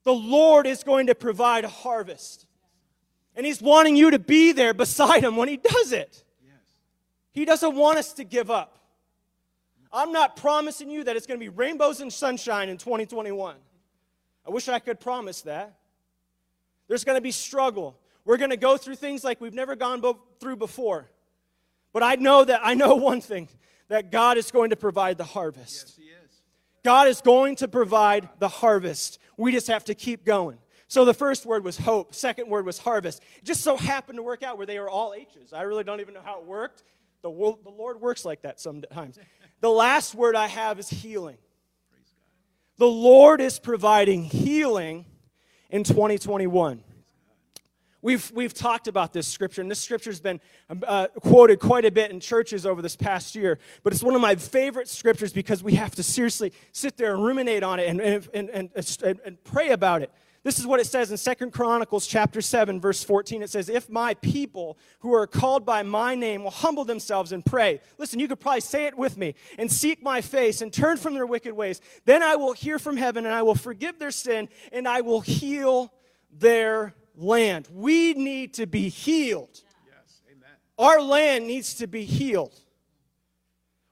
The 0.04 0.12
Lord 0.12 0.66
is 0.66 0.82
going 0.82 1.06
to 1.06 1.14
provide 1.14 1.64
a 1.64 1.69
harvest. 1.69 2.46
And 3.37 3.46
He's 3.46 3.62
wanting 3.62 3.96
you 3.96 4.10
to 4.10 4.19
be 4.19 4.52
there 4.52 4.75
beside 4.75 5.22
Him 5.25 5.37
when 5.37 5.49
He 5.49 5.56
does 5.56 5.93
it. 5.93 6.25
Yes. 6.44 6.54
He 7.32 7.44
doesn't 7.44 7.75
want 7.75 7.99
us 7.99 8.12
to 8.14 8.25
give 8.25 8.50
up. 8.50 8.78
I'm 9.93 10.12
not 10.12 10.37
promising 10.37 10.90
you 10.90 11.04
that 11.04 11.16
it's 11.16 11.26
going 11.26 11.38
to 11.38 11.44
be 11.44 11.50
rainbows 11.50 12.00
and 12.00 12.12
sunshine 12.12 12.69
in 12.69 12.78
2021. 12.78 13.56
I 14.46 14.50
wish 14.50 14.69
I 14.69 14.78
could 14.78 14.99
promise 14.99 15.43
that. 15.43 15.76
There's 16.88 17.05
going 17.05 17.16
to 17.16 17.22
be 17.22 17.31
struggle. 17.31 17.98
We're 18.25 18.38
going 18.38 18.50
to 18.50 18.56
go 18.56 18.76
through 18.76 18.96
things 18.96 19.22
like 19.22 19.40
we've 19.40 19.55
never 19.55 19.76
gone 19.76 20.00
bo- 20.00 20.20
through 20.40 20.56
before. 20.56 21.10
But 21.93 22.02
I 22.02 22.14
know 22.16 22.44
that 22.44 22.60
I 22.62 22.75
know 22.75 22.94
one 22.96 23.20
thing 23.20 23.48
that 23.88 24.10
God 24.10 24.38
is 24.38 24.50
going 24.50 24.70
to 24.70 24.76
provide 24.76 25.19
the 25.19 25.25
harvest. 25.25 25.84
Yes, 25.87 25.96
He 25.96 26.05
is. 26.05 26.21
God 26.84 27.08
is 27.08 27.20
going 27.20 27.56
to 27.56 27.69
provide 27.69 28.29
the 28.39 28.48
harvest. 28.48 29.19
We 29.36 29.53
just 29.53 29.69
have 29.69 29.84
to 29.84 29.94
keep 29.94 30.24
going. 30.24 30.58
So 30.89 31.05
the 31.05 31.15
first 31.15 31.46
word 31.46 31.65
was 31.65 31.79
hope, 31.79 32.15
second 32.15 32.48
word 32.48 32.67
was 32.67 32.79
harvest. 32.79 33.22
It 33.39 33.44
just 33.44 33.62
so 33.62 33.77
happened 33.77 34.19
to 34.19 34.22
work 34.22 34.43
out 34.43 34.58
where 34.58 34.67
they 34.67 34.79
were 34.79 34.91
all 34.91 35.15
H's. 35.15 35.53
I 35.53 35.62
really 35.62 35.84
don't 35.84 36.01
even 36.01 36.12
know 36.12 36.20
how 36.22 36.41
it 36.41 36.46
worked. 36.46 36.82
The, 37.22 37.31
the 37.31 37.70
Lord 37.70 38.01
works 38.01 38.24
like 38.24 38.43
that 38.43 38.60
sometimes. 38.60 39.19
The 39.60 39.70
last 39.70 40.15
word 40.15 40.36
I 40.36 40.48
have 40.48 40.79
is 40.79 40.91
healing. 40.91 41.39
The 42.79 42.89
Lord 42.89 43.41
is 43.41 43.58
providing 43.58 44.24
healing 44.24 45.06
in 45.70 45.84
2021. 45.84 46.82
We've, 48.03 48.32
we've 48.35 48.53
talked 48.53 48.89
about 48.89 49.13
this 49.13 49.29
scripture, 49.29 49.63
and 49.63 49.71
this 49.71 49.79
scripture 49.79 50.11
has 50.11 50.21
been 50.21 50.41
uh, 50.87 51.06
quoted 51.21 51.61
quite 51.61 51.85
a 51.85 51.91
bit 51.93 52.11
in 52.11 52.19
churches 52.19 52.67
over 52.67 52.82
this 52.82 52.97
past 52.97 53.37
year. 53.37 53.61
But 53.85 53.93
it's 53.93 54.03
one 54.03 54.17
of 54.17 54.21
my 54.21 54.35
favorite 54.35 54.89
scriptures 54.89 55.32
because 55.32 55.63
we 55.63 55.75
have 55.75 55.94
to 55.94 56.03
seriously 56.03 56.53
sit 56.73 56.97
there 56.97 57.15
and 57.15 57.25
ruminate 57.25 57.63
on 57.63 57.79
it 57.79 57.89
and, 57.89 58.01
and, 58.01 58.29
and, 58.35 58.71
and, 58.75 59.21
and 59.25 59.44
pray 59.44 59.71
about 59.71 60.03
it. 60.03 60.11
This 60.44 60.59
is 60.59 60.67
what 60.67 60.81
it 60.81 60.87
says 60.87 61.13
in 61.13 61.17
Second 61.17 61.53
Chronicles 61.53 62.05
chapter 62.09 62.41
7 62.41 62.81
verse 62.81 63.05
14 63.05 63.44
it 63.44 63.51
says 63.51 63.69
if 63.69 63.89
my 63.89 64.15
people 64.15 64.77
who 64.99 65.15
are 65.15 65.25
called 65.25 65.65
by 65.65 65.85
my 65.85 66.17
name 66.17 66.43
will 66.43 66.51
humble 66.51 66.85
themselves 66.85 67.31
and 67.31 67.47
pray 67.47 67.81
listen 67.97 68.19
you 68.19 68.27
could 68.27 68.41
probably 68.41 68.61
say 68.61 68.87
it 68.87 68.99
with 68.99 69.17
me 69.17 69.37
and 69.56 69.71
seek 69.71 70.03
my 70.03 70.21
face 70.21 70.61
and 70.61 70.73
turn 70.73 70.97
from 70.97 71.15
their 71.15 71.27
wicked 71.27 71.55
ways 71.55 71.81
then 72.06 72.25
I 72.25 72.35
will 72.35 72.55
hear 72.55 72.81
from 72.81 72.97
heaven 72.97 73.25
and 73.25 73.32
I 73.32 73.43
will 73.43 73.55
forgive 73.55 74.01
their 74.01 74.11
sin 74.11 74.49
and 74.73 74.89
I 74.89 75.03
will 75.03 75.21
heal 75.21 75.93
their 76.32 76.93
land. 77.22 77.69
We 77.72 78.14
need 78.14 78.55
to 78.55 78.67
be 78.67 78.88
healed. 78.88 79.60
Yes, 79.86 80.20
amen. 80.31 80.50
Our 80.79 81.00
land 81.00 81.46
needs 81.46 81.74
to 81.74 81.86
be 81.86 82.05
healed. 82.05 82.55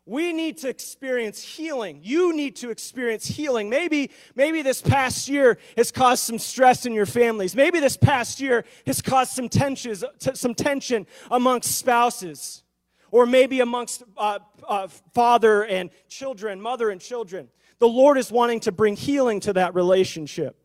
We 0.06 0.32
need 0.32 0.58
to 0.58 0.68
experience 0.68 1.40
healing. 1.40 2.00
You 2.02 2.34
need 2.34 2.56
to 2.56 2.70
experience 2.70 3.26
healing. 3.26 3.70
Maybe, 3.70 4.10
maybe 4.34 4.60
this 4.60 4.82
past 4.82 5.28
year 5.28 5.56
has 5.76 5.92
caused 5.92 6.24
some 6.24 6.38
stress 6.38 6.84
in 6.84 6.94
your 6.94 7.06
families. 7.06 7.54
Maybe 7.54 7.78
this 7.78 7.96
past 7.96 8.40
year 8.40 8.64
has 8.86 9.00
caused 9.00 9.32
some 9.32 9.48
tensions, 9.48 10.02
some 10.34 10.54
tension 10.54 11.06
amongst 11.30 11.76
spouses, 11.76 12.64
or 13.12 13.24
maybe 13.24 13.60
amongst 13.60 14.02
uh, 14.16 14.40
uh, 14.68 14.88
father 15.14 15.64
and 15.64 15.90
children, 16.08 16.60
mother 16.60 16.90
and 16.90 17.00
children. 17.00 17.48
The 17.78 17.88
Lord 17.88 18.18
is 18.18 18.32
wanting 18.32 18.60
to 18.60 18.72
bring 18.72 18.96
healing 18.96 19.38
to 19.40 19.52
that 19.52 19.76
relationship. 19.76 20.59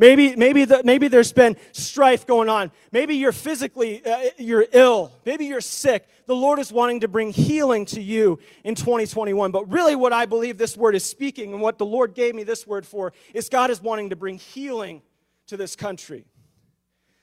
Maybe, 0.00 0.36
maybe, 0.36 0.64
the, 0.64 0.82
maybe 0.84 1.08
there's 1.08 1.32
been 1.32 1.56
strife 1.72 2.24
going 2.24 2.48
on. 2.48 2.70
Maybe 2.92 3.16
you're 3.16 3.32
physically, 3.32 4.04
uh, 4.06 4.30
you're 4.38 4.64
ill. 4.72 5.12
Maybe 5.26 5.46
you're 5.46 5.60
sick. 5.60 6.06
The 6.26 6.36
Lord 6.36 6.60
is 6.60 6.72
wanting 6.72 7.00
to 7.00 7.08
bring 7.08 7.32
healing 7.32 7.84
to 7.86 8.00
you 8.00 8.38
in 8.62 8.76
2021. 8.76 9.50
But 9.50 9.68
really 9.72 9.96
what 9.96 10.12
I 10.12 10.24
believe 10.24 10.56
this 10.56 10.76
word 10.76 10.94
is 10.94 11.04
speaking 11.04 11.52
and 11.52 11.60
what 11.60 11.78
the 11.78 11.86
Lord 11.86 12.14
gave 12.14 12.36
me 12.36 12.44
this 12.44 12.64
word 12.64 12.86
for 12.86 13.12
is 13.34 13.48
God 13.48 13.70
is 13.70 13.82
wanting 13.82 14.10
to 14.10 14.16
bring 14.16 14.38
healing 14.38 15.02
to 15.48 15.56
this 15.56 15.74
country. 15.74 16.24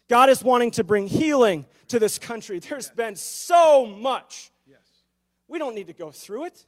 God 0.09 0.29
is 0.29 0.43
wanting 0.43 0.71
to 0.71 0.83
bring 0.83 1.07
healing 1.07 1.65
to 1.87 1.97
this 1.97 2.19
country. 2.19 2.59
There's 2.59 2.89
been 2.89 3.15
so 3.15 3.85
much. 3.85 4.51
Yes. 4.67 4.79
We 5.47 5.59
don't 5.59 5.75
need 5.75 5.87
to 5.87 5.93
go 5.93 6.11
through 6.11 6.45
it. 6.45 6.65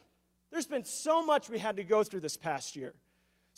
There's 0.51 0.67
been 0.67 0.85
so 0.85 1.25
much 1.25 1.49
we 1.49 1.59
had 1.59 1.75
to 1.75 1.83
go 1.83 2.03
through 2.03 2.21
this 2.21 2.37
past 2.37 2.77
year. 2.77 2.93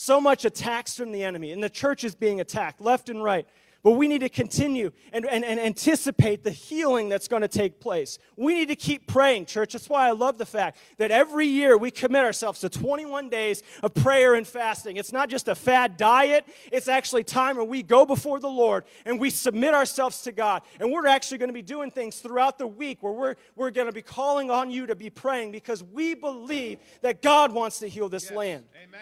So 0.01 0.21
much 0.21 0.45
attacks 0.45 0.95
from 0.95 1.11
the 1.11 1.25
enemy, 1.25 1.51
and 1.51 1.61
the 1.61 1.69
church 1.69 2.05
is 2.05 2.15
being 2.15 2.39
attacked 2.39 2.79
left 2.79 3.09
and 3.09 3.21
right. 3.21 3.45
But 3.83 3.91
we 3.91 4.07
need 4.07 4.19
to 4.19 4.29
continue 4.29 4.91
and, 5.11 5.25
and, 5.25 5.43
and 5.43 5.59
anticipate 5.59 6.41
the 6.41 6.51
healing 6.51 7.09
that's 7.09 7.27
going 7.27 7.41
to 7.41 7.49
take 7.49 7.81
place. 7.81 8.17
We 8.37 8.53
need 8.53 8.69
to 8.69 8.77
keep 8.77 9.07
praying, 9.07 9.47
church. 9.47 9.73
That's 9.73 9.89
why 9.89 10.07
I 10.07 10.11
love 10.11 10.37
the 10.37 10.45
fact 10.45 10.77
that 10.99 11.11
every 11.11 11.47
year 11.47 11.77
we 11.77 11.91
commit 11.91 12.23
ourselves 12.23 12.61
to 12.61 12.69
21 12.69 13.27
days 13.27 13.61
of 13.83 13.93
prayer 13.93 14.35
and 14.35 14.47
fasting. 14.47 14.95
It's 14.95 15.11
not 15.11 15.27
just 15.27 15.49
a 15.49 15.55
fad 15.55 15.97
diet, 15.97 16.45
it's 16.71 16.87
actually 16.87 17.25
time 17.25 17.57
where 17.57 17.65
we 17.65 17.83
go 17.83 18.05
before 18.05 18.39
the 18.39 18.49
Lord 18.49 18.85
and 19.03 19.19
we 19.19 19.29
submit 19.29 19.73
ourselves 19.73 20.21
to 20.21 20.31
God. 20.31 20.61
And 20.79 20.93
we're 20.93 21.07
actually 21.07 21.39
going 21.39 21.49
to 21.49 21.53
be 21.53 21.61
doing 21.61 21.91
things 21.91 22.19
throughout 22.19 22.57
the 22.57 22.67
week 22.67 23.03
where 23.03 23.11
we're, 23.13 23.35
we're 23.57 23.71
going 23.71 23.87
to 23.87 23.93
be 23.93 24.01
calling 24.01 24.49
on 24.49 24.71
you 24.71 24.87
to 24.87 24.95
be 24.95 25.09
praying 25.09 25.51
because 25.51 25.83
we 25.83 26.15
believe 26.15 26.79
that 27.01 27.21
God 27.21 27.51
wants 27.51 27.79
to 27.79 27.89
heal 27.89 28.07
this 28.07 28.29
Yes. 28.29 28.37
land. 28.37 28.63
Amen. 28.81 29.01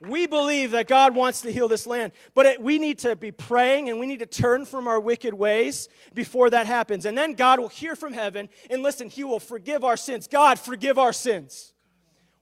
We 0.00 0.26
believe 0.26 0.72
that 0.72 0.88
God 0.88 1.14
wants 1.14 1.40
to 1.40 1.50
heal 1.50 1.68
this 1.68 1.86
land, 1.86 2.12
but 2.34 2.44
it, 2.44 2.60
we 2.60 2.78
need 2.78 2.98
to 2.98 3.16
be 3.16 3.32
praying 3.32 3.88
and 3.88 3.98
we 3.98 4.06
need 4.06 4.18
to 4.18 4.26
turn 4.26 4.66
from 4.66 4.86
our 4.86 5.00
wicked 5.00 5.32
ways 5.32 5.88
before 6.12 6.50
that 6.50 6.66
happens. 6.66 7.06
And 7.06 7.16
then 7.16 7.32
God 7.32 7.58
will 7.58 7.68
hear 7.68 7.96
from 7.96 8.12
heaven 8.12 8.50
and 8.68 8.82
listen, 8.82 9.08
He 9.08 9.24
will 9.24 9.40
forgive 9.40 9.84
our 9.84 9.96
sins. 9.96 10.28
God, 10.28 10.58
forgive 10.58 10.98
our 10.98 11.14
sins. 11.14 11.72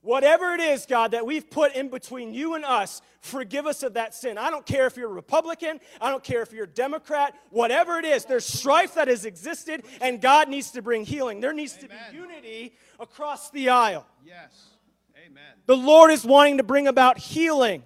Whatever 0.01 0.53
it 0.53 0.59
is, 0.59 0.85
God, 0.85 1.11
that 1.11 1.25
we've 1.25 1.49
put 1.49 1.73
in 1.73 1.89
between 1.89 2.33
you 2.33 2.53
and 2.53 2.63
us, 2.63 3.01
forgive 3.21 3.65
us 3.65 3.81
of 3.81 3.93
that 3.93 4.13
sin. 4.13 4.37
I 4.37 4.51
don't 4.51 4.65
care 4.65 4.85
if 4.85 4.97
you're 4.97 5.09
a 5.09 5.13
Republican, 5.13 5.79
I 5.99 6.11
don't 6.11 6.23
care 6.23 6.43
if 6.43 6.51
you're 6.51 6.65
a 6.65 6.67
Democrat, 6.67 7.33
whatever 7.49 7.97
it 7.97 8.05
is, 8.05 8.25
there's 8.25 8.45
strife 8.45 8.93
that 8.95 9.07
has 9.07 9.25
existed, 9.25 9.83
and 10.01 10.21
God 10.21 10.47
needs 10.47 10.69
to 10.71 10.83
bring 10.83 11.05
healing. 11.05 11.39
There 11.39 11.53
needs 11.53 11.77
to 11.77 11.87
be 11.87 11.95
unity 12.13 12.75
across 12.99 13.49
the 13.49 13.69
aisle. 13.69 14.05
Yes. 14.23 14.74
Amen. 15.25 15.43
The 15.65 15.75
Lord 15.75 16.11
is 16.11 16.23
wanting 16.23 16.57
to 16.57 16.63
bring 16.63 16.87
about 16.87 17.17
healing. 17.17 17.83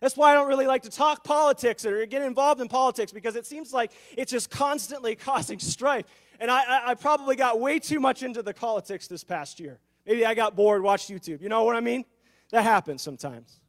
That's 0.00 0.16
why 0.16 0.32
I 0.32 0.34
don't 0.34 0.48
really 0.48 0.66
like 0.66 0.82
to 0.82 0.90
talk 0.90 1.24
politics 1.24 1.86
or 1.86 2.04
get 2.06 2.22
involved 2.22 2.60
in 2.60 2.68
politics 2.68 3.12
because 3.12 3.36
it 3.36 3.46
seems 3.46 3.72
like 3.72 3.92
it's 4.16 4.32
just 4.32 4.50
constantly 4.50 5.14
causing 5.16 5.58
strife. 5.58 6.04
And 6.40 6.50
I, 6.50 6.62
I, 6.62 6.90
I 6.90 6.94
probably 6.94 7.36
got 7.36 7.60
way 7.60 7.78
too 7.78 8.00
much 8.00 8.22
into 8.22 8.42
the 8.42 8.52
politics 8.52 9.06
this 9.06 9.24
past 9.24 9.60
year. 9.60 9.78
Maybe 10.04 10.26
I 10.26 10.34
got 10.34 10.56
bored, 10.56 10.82
watched 10.82 11.08
YouTube. 11.08 11.40
You 11.40 11.48
know 11.48 11.64
what 11.64 11.76
I 11.76 11.80
mean? 11.80 12.04
That 12.50 12.64
happens 12.64 13.00
sometimes. 13.00 13.60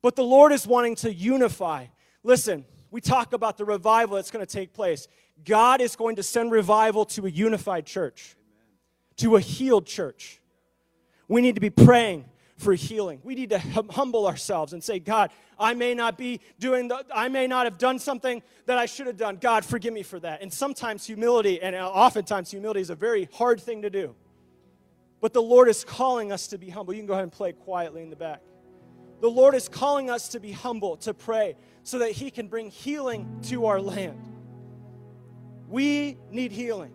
But 0.00 0.16
the 0.16 0.24
Lord 0.24 0.50
is 0.50 0.66
wanting 0.66 0.96
to 0.96 1.12
unify. 1.12 1.86
Listen, 2.24 2.64
we 2.90 3.00
talk 3.00 3.32
about 3.32 3.58
the 3.58 3.64
revival 3.64 4.16
that's 4.16 4.30
going 4.30 4.44
to 4.44 4.52
take 4.52 4.72
place. 4.72 5.06
God 5.44 5.80
is 5.80 5.94
going 5.94 6.16
to 6.16 6.22
send 6.22 6.50
revival 6.50 7.04
to 7.06 7.26
a 7.26 7.30
unified 7.30 7.86
church, 7.86 8.34
to 9.18 9.36
a 9.36 9.40
healed 9.40 9.86
church. 9.86 10.41
We 11.32 11.40
need 11.40 11.54
to 11.54 11.62
be 11.62 11.70
praying 11.70 12.26
for 12.58 12.74
healing. 12.74 13.18
We 13.24 13.34
need 13.34 13.48
to 13.50 13.58
hum- 13.58 13.88
humble 13.88 14.26
ourselves 14.26 14.74
and 14.74 14.84
say, 14.84 14.98
God, 14.98 15.30
I 15.58 15.72
may 15.72 15.94
not 15.94 16.18
be 16.18 16.40
doing 16.58 16.88
the, 16.88 17.06
I 17.10 17.28
may 17.28 17.46
not 17.46 17.64
have 17.64 17.78
done 17.78 17.98
something 17.98 18.42
that 18.66 18.76
I 18.76 18.84
should 18.84 19.06
have 19.06 19.16
done. 19.16 19.38
God, 19.40 19.64
forgive 19.64 19.94
me 19.94 20.02
for 20.02 20.20
that. 20.20 20.42
And 20.42 20.52
sometimes 20.52 21.06
humility, 21.06 21.62
and 21.62 21.74
uh, 21.74 21.88
oftentimes 21.88 22.50
humility 22.50 22.82
is 22.82 22.90
a 22.90 22.94
very 22.94 23.30
hard 23.32 23.62
thing 23.62 23.80
to 23.80 23.88
do. 23.88 24.14
But 25.22 25.32
the 25.32 25.40
Lord 25.40 25.70
is 25.70 25.84
calling 25.84 26.32
us 26.32 26.48
to 26.48 26.58
be 26.58 26.68
humble. 26.68 26.92
You 26.92 27.00
can 27.00 27.06
go 27.06 27.14
ahead 27.14 27.22
and 27.22 27.32
play 27.32 27.52
quietly 27.52 28.02
in 28.02 28.10
the 28.10 28.16
back. 28.16 28.42
The 29.22 29.30
Lord 29.30 29.54
is 29.54 29.70
calling 29.70 30.10
us 30.10 30.28
to 30.28 30.38
be 30.38 30.52
humble, 30.52 30.98
to 30.98 31.14
pray, 31.14 31.56
so 31.82 32.00
that 32.00 32.10
He 32.10 32.30
can 32.30 32.46
bring 32.46 32.68
healing 32.68 33.40
to 33.44 33.64
our 33.64 33.80
land. 33.80 34.22
We 35.66 36.18
need 36.30 36.52
healing. 36.52 36.92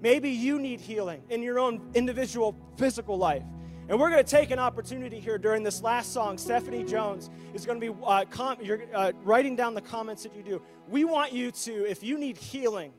Maybe 0.00 0.30
you 0.30 0.60
need 0.60 0.80
healing 0.80 1.24
in 1.30 1.42
your 1.42 1.58
own 1.58 1.90
individual 1.94 2.54
physical 2.76 3.18
life. 3.18 3.42
And 3.88 4.00
we're 4.00 4.10
going 4.10 4.24
to 4.24 4.28
take 4.28 4.50
an 4.50 4.58
opportunity 4.58 5.20
here 5.20 5.38
during 5.38 5.62
this 5.62 5.80
last 5.80 6.12
song. 6.12 6.38
Stephanie 6.38 6.82
Jones 6.82 7.30
is 7.54 7.64
going 7.64 7.80
to 7.80 7.92
be 7.92 7.96
uh, 8.04 8.24
com- 8.28 8.58
you're, 8.60 8.82
uh, 8.92 9.12
writing 9.22 9.54
down 9.54 9.74
the 9.74 9.80
comments 9.80 10.24
that 10.24 10.34
you 10.34 10.42
do. 10.42 10.60
We 10.88 11.04
want 11.04 11.32
you 11.32 11.52
to, 11.52 11.88
if 11.88 12.02
you 12.02 12.18
need 12.18 12.36
healing 12.36 12.92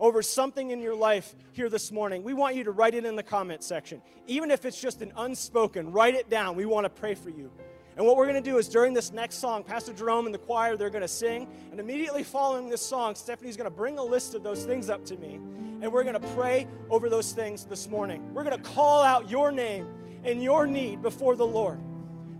over 0.00 0.20
something 0.20 0.72
in 0.72 0.80
your 0.80 0.96
life 0.96 1.36
here 1.52 1.68
this 1.68 1.92
morning, 1.92 2.24
we 2.24 2.34
want 2.34 2.56
you 2.56 2.64
to 2.64 2.72
write 2.72 2.94
it 2.94 3.04
in 3.04 3.14
the 3.14 3.22
comment 3.22 3.62
section. 3.62 4.02
Even 4.26 4.50
if 4.50 4.64
it's 4.64 4.80
just 4.80 5.00
an 5.00 5.12
unspoken, 5.16 5.92
write 5.92 6.16
it 6.16 6.28
down. 6.28 6.56
We 6.56 6.64
want 6.64 6.86
to 6.86 6.90
pray 6.90 7.14
for 7.14 7.30
you. 7.30 7.48
And 7.96 8.04
what 8.04 8.16
we're 8.16 8.26
going 8.26 8.42
to 8.42 8.50
do 8.50 8.58
is 8.58 8.68
during 8.68 8.94
this 8.94 9.12
next 9.12 9.36
song, 9.36 9.62
Pastor 9.62 9.92
Jerome 9.92 10.26
and 10.26 10.34
the 10.34 10.38
choir, 10.38 10.76
they're 10.76 10.90
going 10.90 11.02
to 11.02 11.08
sing. 11.08 11.46
And 11.70 11.78
immediately 11.78 12.24
following 12.24 12.68
this 12.68 12.82
song, 12.84 13.14
Stephanie's 13.14 13.56
going 13.56 13.70
to 13.70 13.76
bring 13.76 13.98
a 13.98 14.04
list 14.04 14.34
of 14.34 14.42
those 14.42 14.64
things 14.64 14.90
up 14.90 15.04
to 15.04 15.16
me. 15.18 15.34
And 15.82 15.92
we're 15.92 16.02
going 16.02 16.20
to 16.20 16.28
pray 16.34 16.66
over 16.90 17.08
those 17.08 17.30
things 17.30 17.64
this 17.64 17.88
morning. 17.88 18.34
We're 18.34 18.44
going 18.44 18.60
to 18.60 18.70
call 18.70 19.04
out 19.04 19.30
your 19.30 19.52
name 19.52 19.86
and 20.24 20.42
your 20.42 20.66
need 20.66 21.02
before 21.02 21.36
the 21.36 21.46
Lord. 21.46 21.78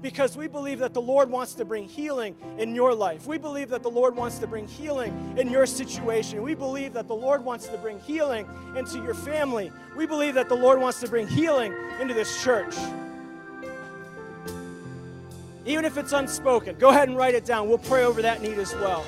Because 0.01 0.37
we 0.37 0.49
believe 0.49 0.81
that 0.81 0.95
the 0.95 1.03
Lord 1.03 1.31
wants 1.31 1.55
to 1.55 1.65
bring 1.65 1.89
healing 1.89 2.35
in 2.59 2.75
your 2.75 2.93
life. 2.93 3.27
We 3.27 3.39
believe 3.39 3.69
that 3.69 3.85
the 3.85 3.91
Lord 3.91 4.17
wants 4.17 4.39
to 4.39 4.49
bring 4.49 4.67
healing 4.67 5.37
in 5.39 5.49
your 5.49 5.65
situation. 5.65 6.43
We 6.43 6.55
believe 6.55 6.93
that 6.95 7.07
the 7.07 7.15
Lord 7.15 7.45
wants 7.45 7.69
to 7.69 7.79
bring 7.79 8.01
healing 8.01 8.49
into 8.77 8.99
your 8.99 9.15
family. 9.15 9.71
We 9.97 10.07
believe 10.07 10.35
that 10.35 10.49
the 10.49 10.57
Lord 10.57 10.81
wants 10.81 10.99
to 11.01 11.09
bring 11.09 11.29
healing 11.29 11.73
into 12.01 12.15
this 12.15 12.43
church 12.43 12.75
even 15.65 15.85
if 15.85 15.97
it's 15.97 16.13
unspoken. 16.13 16.77
Go 16.79 16.89
ahead 16.89 17.09
and 17.09 17.17
write 17.17 17.35
it 17.35 17.45
down. 17.45 17.69
We'll 17.69 17.79
pray 17.79 18.05
over 18.05 18.23
that 18.23 18.43
need 18.43 18.59
as 18.59 18.75
well. 18.75 19.05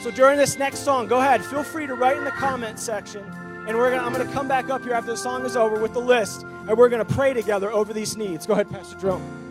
So 0.00 0.10
during 0.10 0.38
this 0.38 0.58
next 0.58 0.80
song, 0.80 1.06
go 1.06 1.18
ahead. 1.20 1.44
Feel 1.44 1.62
free 1.62 1.86
to 1.86 1.94
write 1.94 2.16
in 2.16 2.24
the 2.24 2.30
comment 2.30 2.78
section. 2.78 3.22
And 3.66 3.76
we're 3.78 3.90
gonna, 3.90 4.02
I'm 4.02 4.12
going 4.12 4.26
to 4.26 4.32
come 4.32 4.48
back 4.48 4.70
up 4.70 4.82
here 4.82 4.92
after 4.92 5.12
the 5.12 5.16
song 5.16 5.44
is 5.44 5.56
over 5.56 5.80
with 5.80 5.92
the 5.92 6.00
list, 6.00 6.42
and 6.42 6.76
we're 6.76 6.88
going 6.88 7.04
to 7.04 7.14
pray 7.14 7.32
together 7.32 7.70
over 7.70 7.92
these 7.92 8.16
needs. 8.16 8.46
Go 8.46 8.54
ahead, 8.54 8.68
Pastor 8.70 8.98
Jerome. 8.98 9.41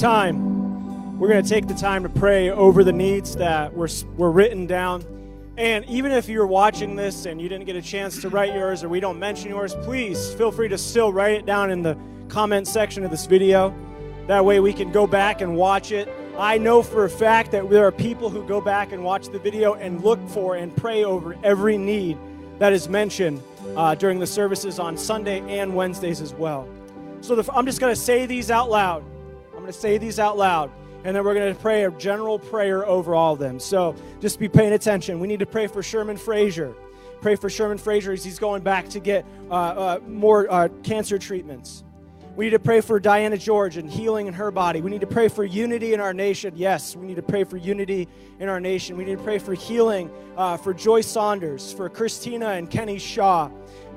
Time, 0.00 1.18
we're 1.18 1.28
going 1.28 1.42
to 1.42 1.48
take 1.48 1.68
the 1.68 1.74
time 1.74 2.02
to 2.04 2.08
pray 2.08 2.48
over 2.48 2.82
the 2.82 2.92
needs 2.92 3.36
that 3.36 3.74
were, 3.74 3.88
were 4.16 4.32
written 4.32 4.66
down. 4.66 5.04
And 5.58 5.84
even 5.84 6.10
if 6.10 6.26
you're 6.26 6.46
watching 6.46 6.96
this 6.96 7.26
and 7.26 7.38
you 7.38 7.50
didn't 7.50 7.66
get 7.66 7.76
a 7.76 7.82
chance 7.82 8.18
to 8.22 8.30
write 8.30 8.54
yours 8.54 8.82
or 8.82 8.88
we 8.88 8.98
don't 8.98 9.18
mention 9.18 9.50
yours, 9.50 9.74
please 9.82 10.32
feel 10.32 10.50
free 10.50 10.68
to 10.68 10.78
still 10.78 11.12
write 11.12 11.34
it 11.34 11.44
down 11.44 11.70
in 11.70 11.82
the 11.82 11.98
comment 12.28 12.66
section 12.66 13.04
of 13.04 13.10
this 13.10 13.26
video. 13.26 13.74
That 14.26 14.42
way 14.42 14.58
we 14.60 14.72
can 14.72 14.90
go 14.90 15.06
back 15.06 15.42
and 15.42 15.54
watch 15.54 15.92
it. 15.92 16.08
I 16.38 16.56
know 16.56 16.82
for 16.82 17.04
a 17.04 17.10
fact 17.10 17.50
that 17.50 17.68
there 17.68 17.86
are 17.86 17.92
people 17.92 18.30
who 18.30 18.42
go 18.48 18.58
back 18.58 18.92
and 18.92 19.04
watch 19.04 19.28
the 19.28 19.38
video 19.38 19.74
and 19.74 20.02
look 20.02 20.26
for 20.30 20.56
and 20.56 20.74
pray 20.74 21.04
over 21.04 21.36
every 21.44 21.76
need 21.76 22.16
that 22.58 22.72
is 22.72 22.88
mentioned 22.88 23.42
uh, 23.76 23.94
during 23.96 24.18
the 24.18 24.26
services 24.26 24.78
on 24.78 24.96
Sunday 24.96 25.40
and 25.58 25.76
Wednesdays 25.76 26.22
as 26.22 26.32
well. 26.32 26.66
So 27.20 27.34
the, 27.34 27.52
I'm 27.52 27.66
just 27.66 27.80
going 27.80 27.94
to 27.94 28.00
say 28.00 28.24
these 28.24 28.50
out 28.50 28.70
loud. 28.70 29.04
To 29.70 29.78
say 29.78 29.98
these 29.98 30.18
out 30.18 30.36
loud, 30.36 30.68
and 31.04 31.14
then 31.14 31.24
we're 31.24 31.34
going 31.34 31.54
to 31.54 31.60
pray 31.60 31.84
a 31.84 31.92
general 31.92 32.40
prayer 32.40 32.84
over 32.84 33.14
all 33.14 33.34
of 33.34 33.38
them. 33.38 33.60
So 33.60 33.94
just 34.20 34.40
be 34.40 34.48
paying 34.48 34.72
attention. 34.72 35.20
We 35.20 35.28
need 35.28 35.38
to 35.38 35.46
pray 35.46 35.68
for 35.68 35.80
Sherman 35.80 36.16
Frazier. 36.16 36.74
Pray 37.20 37.36
for 37.36 37.48
Sherman 37.48 37.78
Frazier 37.78 38.10
as 38.10 38.24
he's 38.24 38.40
going 38.40 38.64
back 38.64 38.88
to 38.88 38.98
get 38.98 39.24
uh, 39.48 39.54
uh, 39.54 40.00
more 40.08 40.50
uh, 40.50 40.68
cancer 40.82 41.20
treatments. 41.20 41.84
We 42.34 42.46
need 42.46 42.50
to 42.50 42.58
pray 42.58 42.80
for 42.80 42.98
Diana 42.98 43.36
George 43.36 43.76
and 43.76 43.88
healing 43.88 44.26
in 44.26 44.34
her 44.34 44.50
body. 44.50 44.80
We 44.80 44.90
need 44.90 45.02
to 45.02 45.06
pray 45.06 45.28
for 45.28 45.44
unity 45.44 45.94
in 45.94 46.00
our 46.00 46.14
nation. 46.14 46.54
Yes, 46.56 46.96
we 46.96 47.06
need 47.06 47.16
to 47.16 47.22
pray 47.22 47.44
for 47.44 47.56
unity 47.56 48.08
in 48.40 48.48
our 48.48 48.58
nation. 48.58 48.96
We 48.96 49.04
need 49.04 49.18
to 49.18 49.22
pray 49.22 49.38
for 49.38 49.54
healing 49.54 50.10
uh, 50.36 50.56
for 50.56 50.74
Joy 50.74 51.02
Saunders, 51.02 51.72
for 51.72 51.88
Christina 51.88 52.48
and 52.48 52.68
Kenny 52.68 52.98
Shaw, 52.98 53.50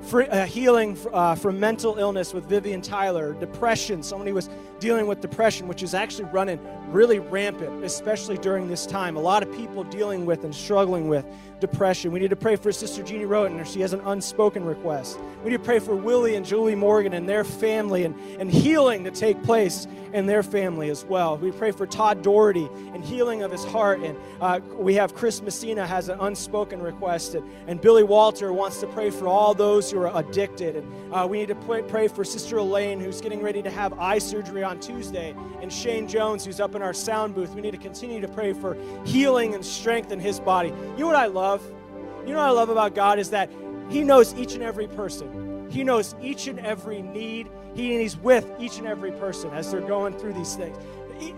for 0.06 0.22
uh, 0.30 0.46
healing 0.46 0.98
uh, 1.12 1.34
from 1.34 1.58
mental 1.58 1.98
illness 1.98 2.34
with 2.34 2.44
Vivian 2.44 2.82
Tyler, 2.82 3.34
depression. 3.34 4.02
Somebody 4.02 4.32
was 4.32 4.50
dealing 4.78 5.06
with 5.06 5.20
depression, 5.20 5.66
which 5.66 5.82
is 5.82 5.94
actually 5.94 6.24
running 6.26 6.60
really 6.88 7.18
rampant, 7.18 7.84
especially 7.84 8.36
during 8.38 8.68
this 8.68 8.86
time. 8.86 9.16
A 9.16 9.20
lot 9.20 9.42
of 9.42 9.50
people 9.54 9.84
dealing 9.84 10.26
with 10.26 10.44
and 10.44 10.54
struggling 10.54 11.08
with 11.08 11.24
depression. 11.66 12.12
We 12.12 12.20
need 12.20 12.30
to 12.30 12.36
pray 12.36 12.56
for 12.56 12.72
Sister 12.72 13.02
Jeannie 13.02 13.24
Roten, 13.24 13.64
she 13.66 13.80
has 13.80 13.92
an 13.92 14.00
unspoken 14.00 14.64
request. 14.64 15.18
We 15.42 15.50
need 15.50 15.58
to 15.58 15.62
pray 15.62 15.78
for 15.78 15.94
Willie 15.94 16.34
and 16.34 16.44
Julie 16.44 16.74
Morgan 16.74 17.14
and 17.14 17.28
their 17.28 17.44
family 17.44 18.04
and, 18.04 18.14
and 18.38 18.50
healing 18.50 19.04
to 19.04 19.10
take 19.10 19.42
place 19.42 19.86
in 20.14 20.26
their 20.26 20.44
family 20.44 20.90
as 20.90 21.04
well. 21.04 21.36
We 21.36 21.50
pray 21.50 21.72
for 21.72 21.88
Todd 21.88 22.22
Doherty 22.22 22.68
and 22.94 23.04
healing 23.04 23.42
of 23.42 23.50
his 23.50 23.64
heart. 23.64 24.00
And 24.00 24.16
uh, 24.40 24.60
we 24.76 24.94
have 24.94 25.12
Chris 25.14 25.42
Messina 25.42 25.86
has 25.86 26.08
an 26.08 26.18
unspoken 26.20 26.80
request. 26.80 27.34
And, 27.34 27.44
and, 27.66 27.80
Billy 27.80 28.04
Walter 28.04 28.52
wants 28.52 28.78
to 28.78 28.86
pray 28.86 29.10
for 29.10 29.26
all 29.26 29.54
those 29.54 29.90
who 29.90 30.00
are 30.00 30.16
addicted. 30.16 30.76
And 30.76 31.12
uh, 31.12 31.26
we 31.28 31.38
need 31.38 31.48
to 31.48 31.56
pray, 31.56 31.82
pray 31.82 32.06
for 32.06 32.24
Sister 32.24 32.58
Elaine, 32.58 33.00
who's 33.00 33.20
getting 33.20 33.42
ready 33.42 33.60
to 33.62 33.70
have 33.70 33.92
eye 33.98 34.18
surgery 34.18 34.62
on 34.62 34.78
Tuesday, 34.78 35.34
and 35.60 35.72
Shane 35.72 36.06
Jones, 36.06 36.44
who's 36.44 36.60
up 36.60 36.76
in 36.76 36.82
our 36.82 36.94
sound 36.94 37.34
booth. 37.34 37.50
We 37.50 37.60
need 37.60 37.72
to 37.72 37.78
continue 37.78 38.20
to 38.20 38.28
pray 38.28 38.52
for 38.52 38.76
healing 39.04 39.54
and 39.54 39.64
strength 39.64 40.12
in 40.12 40.20
his 40.20 40.38
body. 40.38 40.68
You 40.68 41.00
know 41.00 41.06
what 41.08 41.16
I 41.16 41.26
love? 41.26 41.53
You 41.62 42.32
know 42.32 42.38
what 42.38 42.46
I 42.46 42.50
love 42.50 42.68
about 42.68 42.94
God 42.94 43.18
is 43.18 43.30
that 43.30 43.50
He 43.90 44.02
knows 44.02 44.34
each 44.34 44.54
and 44.54 44.62
every 44.62 44.88
person. 44.88 45.68
He 45.70 45.84
knows 45.84 46.14
each 46.22 46.46
and 46.46 46.58
every 46.60 47.02
need. 47.02 47.48
He, 47.74 47.92
and 47.92 48.00
He's 48.00 48.16
with 48.16 48.46
each 48.58 48.78
and 48.78 48.86
every 48.86 49.12
person 49.12 49.50
as 49.50 49.70
they're 49.70 49.80
going 49.80 50.16
through 50.18 50.34
these 50.34 50.54
things. 50.54 50.76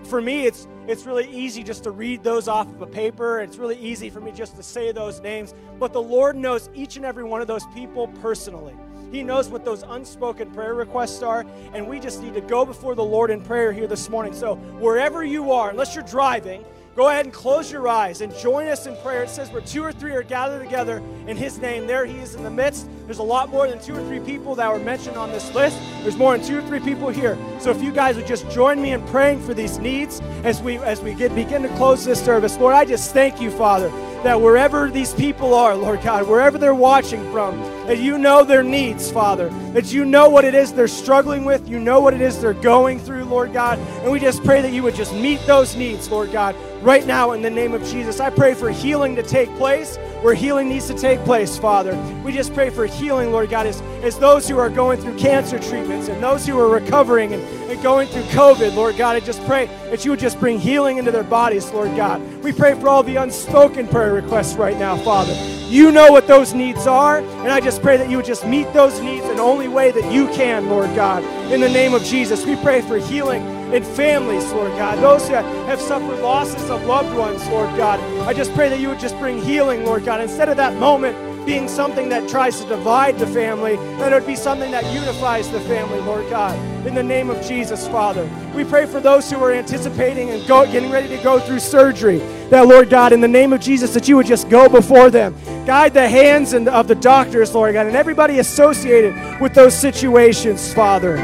For 0.05 0.21
me, 0.21 0.47
it's 0.47 0.67
it's 0.87 1.05
really 1.05 1.29
easy 1.29 1.63
just 1.63 1.85
to 1.85 1.91
read 1.91 2.23
those 2.23 2.47
off 2.49 2.69
of 2.69 2.81
a 2.81 2.87
paper. 2.87 3.41
It's 3.41 3.57
really 3.57 3.79
easy 3.79 4.09
for 4.09 4.21
me 4.21 4.31
just 4.31 4.57
to 4.57 4.63
say 4.63 4.93
those 4.93 5.21
names. 5.21 5.53
But 5.79 5.93
the 5.93 6.03
Lord 6.03 6.37
knows 6.37 6.71
each 6.75 6.97
and 6.97 7.05
every 7.05 7.25
one 7.25 7.41
of 7.41 7.49
those 7.49 7.67
people 7.75 8.09
personally. 8.23 8.75
He 9.11 9.23
knows 9.23 9.49
what 9.49 9.65
those 9.65 9.83
unspoken 9.83 10.51
prayer 10.51 10.75
requests 10.75 11.23
are, 11.23 11.45
and 11.73 11.89
we 11.89 12.01
just 12.01 12.23
need 12.23 12.35
to 12.35 12.41
go 12.41 12.65
before 12.65 12.95
the 12.95 13.05
Lord 13.05 13.31
in 13.31 13.41
prayer 13.41 13.73
here 13.73 13.87
this 13.87 14.09
morning. 14.09 14.35
So, 14.35 14.57
wherever 14.57 15.25
you 15.25 15.53
are, 15.53 15.71
unless 15.71 15.95
you're 15.95 16.05
driving, 16.05 16.65
go 16.97 17.11
ahead 17.11 17.27
and 17.27 17.33
close 17.33 17.71
your 17.71 17.87
eyes 17.87 18.23
and 18.23 18.35
join 18.37 18.67
us 18.67 18.87
in 18.87 18.97
prayer. 18.97 19.23
It 19.23 19.29
says, 19.29 19.51
Where 19.51 19.61
two 19.61 19.85
or 19.85 19.93
three 19.93 20.13
are 20.13 20.23
gathered 20.23 20.65
together 20.65 21.03
in 21.27 21.37
His 21.37 21.59
name, 21.59 21.87
there 21.87 22.07
He 22.07 22.19
is 22.19 22.35
in 22.35 22.43
the 22.43 22.51
midst. 22.51 22.89
There's 23.05 23.19
a 23.19 23.23
lot 23.23 23.51
more 23.51 23.69
than 23.69 23.79
two 23.79 23.95
or 23.95 24.05
three 24.09 24.21
people 24.21 24.55
that 24.55 24.73
were 24.73 24.79
mentioned 24.79 25.17
on 25.17 25.31
this 25.31 25.55
list. 25.55 25.79
There's 26.03 26.17
more 26.17 26.37
than 26.37 26.45
two 26.45 26.59
or 26.59 26.63
three 26.63 26.81
people 26.81 27.11
here. 27.11 27.39
So 27.61 27.71
if 27.71 27.83
you 27.83 27.93
guys 27.93 28.17
would 28.17 28.27
just 28.27 28.49
join 28.51 28.81
me 28.81 28.93
in 28.93 29.07
praying 29.09 29.43
for 29.43 29.53
these 29.53 29.79
needs 29.79 30.21
as 30.43 30.63
we 30.63 30.79
as 30.79 31.03
we 31.03 31.15
get, 31.15 31.35
begin 31.35 31.63
to 31.63 31.69
close 31.77 32.05
this 32.05 32.25
service, 32.25 32.57
Lord, 32.57 32.75
I 32.75 32.87
just 32.87 33.13
thank 33.13 33.41
you, 33.41 33.51
Father, 33.51 33.91
that 34.23 34.41
wherever 34.41 34.91
these 34.91 35.13
people 35.15 35.55
are, 35.55 35.77
Lord 35.77 36.03
God, 36.03 36.27
wherever 36.27 36.57
they're 36.57 36.75
watching 36.75 37.31
from, 37.31 37.76
that 37.87 37.99
you 37.99 38.19
know 38.19 38.45
their 38.45 38.63
needs, 38.63 39.11
Father, 39.11 39.49
that 39.73 39.93
you 39.93 40.05
know 40.05 40.29
what 40.29 40.45
it 40.45 40.55
is 40.55 40.73
they're 40.73 40.89
struggling 40.89 41.45
with, 41.45 41.69
you 41.69 41.79
know 41.79 42.01
what 42.01 42.15
it 42.15 42.21
is 42.21 42.41
they're 42.41 42.55
going 42.55 42.99
through, 42.99 43.25
Lord 43.25 43.53
God, 43.53 43.79
and 43.79 44.11
we 44.11 44.21
just 44.21 44.43
pray 44.45 44.61
that 44.63 44.73
you 44.73 44.83
would 44.83 44.95
just 44.95 45.15
meet 45.15 45.41
those 45.47 45.77
needs, 45.77 46.11
Lord 46.11 46.33
God, 46.33 46.57
right 46.83 47.07
now 47.07 47.33
in 47.33 47.43
the 47.43 47.51
name 47.51 47.75
of 47.75 47.83
Jesus. 47.85 48.21
I 48.21 48.31
pray 48.31 48.55
for 48.55 48.71
healing 48.71 49.17
to 49.17 49.23
take 49.23 49.49
place 49.57 49.97
where 50.23 50.35
healing 50.35 50.69
needs 50.69 50.87
to 50.89 50.95
take 50.95 51.21
place, 51.21 51.57
Father. 51.57 51.95
We 52.25 52.33
just 52.33 52.53
pray 52.53 52.71
for 52.71 52.87
healing, 52.87 53.31
Lord 53.31 53.51
God, 53.51 53.67
as, 53.67 53.81
as 54.03 54.19
those 54.19 54.49
who 54.49 54.59
are 54.59 54.71
going 54.71 55.01
through 55.01 55.17
cancer 55.19 55.59
treatments 55.59 56.09
and 56.09 56.23
those 56.23 56.47
who 56.47 56.59
are 56.59 56.69
recovering 56.69 57.33
and, 57.33 57.43
and 57.71 57.83
going 57.83 58.09
through 58.09 58.23
COVID, 58.23 58.75
Lord 58.75 58.97
God. 58.97 59.15
I 59.17 59.21
just 59.21 59.45
pray 59.47 59.67
that 59.91 60.05
you 60.05 60.11
would 60.11 60.21
just 60.21 60.41
bring 60.41 60.59
healing 60.59 60.99
into 60.99 61.13
their 61.13 61.23
bodies, 61.23 61.71
Lord 61.71 61.95
God. 61.97 62.21
We 62.43 62.53
pray 62.53 62.75
for 62.75 62.89
all 62.89 63.03
the 63.03 63.17
unspoken 63.17 63.87
prayer 63.87 64.15
requests 64.15 64.57
right 64.57 64.77
now, 64.77 64.97
Father. 64.97 65.56
You 65.69 65.91
know 65.91 66.13
what 66.13 66.29
those 66.29 66.55
needs 66.55 66.87
are, 66.87 67.19
and 67.19 67.49
I 67.49 67.59
just 67.59 67.83
pray 67.83 67.97
that 67.97 68.09
you 68.09 68.19
would 68.19 68.27
just 68.27 68.47
meet 68.47 68.73
those 68.73 69.01
needs 69.01 69.27
in 69.27 69.37
the 69.37 69.43
only 69.43 69.67
way 69.67 69.91
that 69.91 70.13
you 70.13 70.29
can, 70.29 70.69
Lord 70.69 70.95
God. 70.95 71.25
In 71.53 71.61
the 71.61 71.69
name 71.69 71.93
of 71.93 72.05
Jesus, 72.05 72.47
we 72.47 72.55
pray 72.57 72.83
for 72.83 72.99
healing 72.99 73.43
in 73.73 73.83
families, 73.83 74.45
Lord 74.53 74.71
God. 74.79 75.03
Those 75.03 75.29
that 75.29 75.45
have 75.67 75.81
suffered 75.81 76.21
losses 76.21 76.71
of 76.71 76.85
loved 76.85 77.17
ones, 77.19 77.45
Lord 77.49 77.77
God. 77.77 77.99
I 78.29 78.33
just 78.33 78.55
pray 78.55 78.69
that 78.69 78.79
you 78.79 78.89
would 78.89 79.01
just 79.01 79.19
bring 79.19 79.43
healing, 79.43 79.85
Lord 79.85 80.05
God. 80.05 80.21
Instead 80.21 80.49
of 80.49 80.57
that 80.57 80.75
moment 80.75 81.17
being 81.47 81.69
something 81.69 82.09
that 82.09 82.29
tries 82.29 82.61
to 82.61 82.67
divide 82.67 83.17
the 83.21 83.27
family, 83.29 83.77
that 83.99 84.13
it 84.13 84.17
would 84.17 84.27
be 84.27 84.35
something 84.35 84.73
that 84.73 84.85
unifies 84.93 85.49
the 85.49 85.61
family, 85.61 86.01
Lord 86.01 86.29
God. 86.29 86.59
In 86.85 86.93
the 86.93 87.03
name 87.03 87.31
of 87.31 87.41
Jesus, 87.47 87.87
Father. 87.87 88.29
We 88.53 88.65
pray 88.65 88.85
for 88.85 88.99
those 88.99 89.31
who 89.31 89.43
are 89.43 89.53
anticipating 89.53 90.31
and 90.31 90.47
go, 90.49 90.67
getting 90.67 90.91
ready 90.91 91.09
to 91.17 91.23
go 91.23 91.39
through 91.39 91.61
surgery, 91.61 92.19
that, 92.51 92.67
Lord 92.67 92.91
God, 92.91 93.13
in 93.13 93.21
the 93.21 93.29
name 93.29 93.53
of 93.53 93.61
Jesus, 93.61 93.95
that 93.95 94.09
you 94.09 94.17
would 94.17 94.27
just 94.27 94.49
go 94.49 94.69
before 94.69 95.09
them. 95.09 95.37
Guide 95.65 95.95
the 95.95 96.09
hands 96.09 96.53
and 96.53 96.69
of 96.69 96.89
the 96.89 96.97
doctors, 96.97 97.55
Lord 97.55 97.75
God, 97.75 97.87
and 97.87 97.97
everybody 97.97 98.41
associated 98.41 99.41
with 99.41 99.55
those 99.55 99.75
situations, 99.79 100.75
Father. 100.75 101.17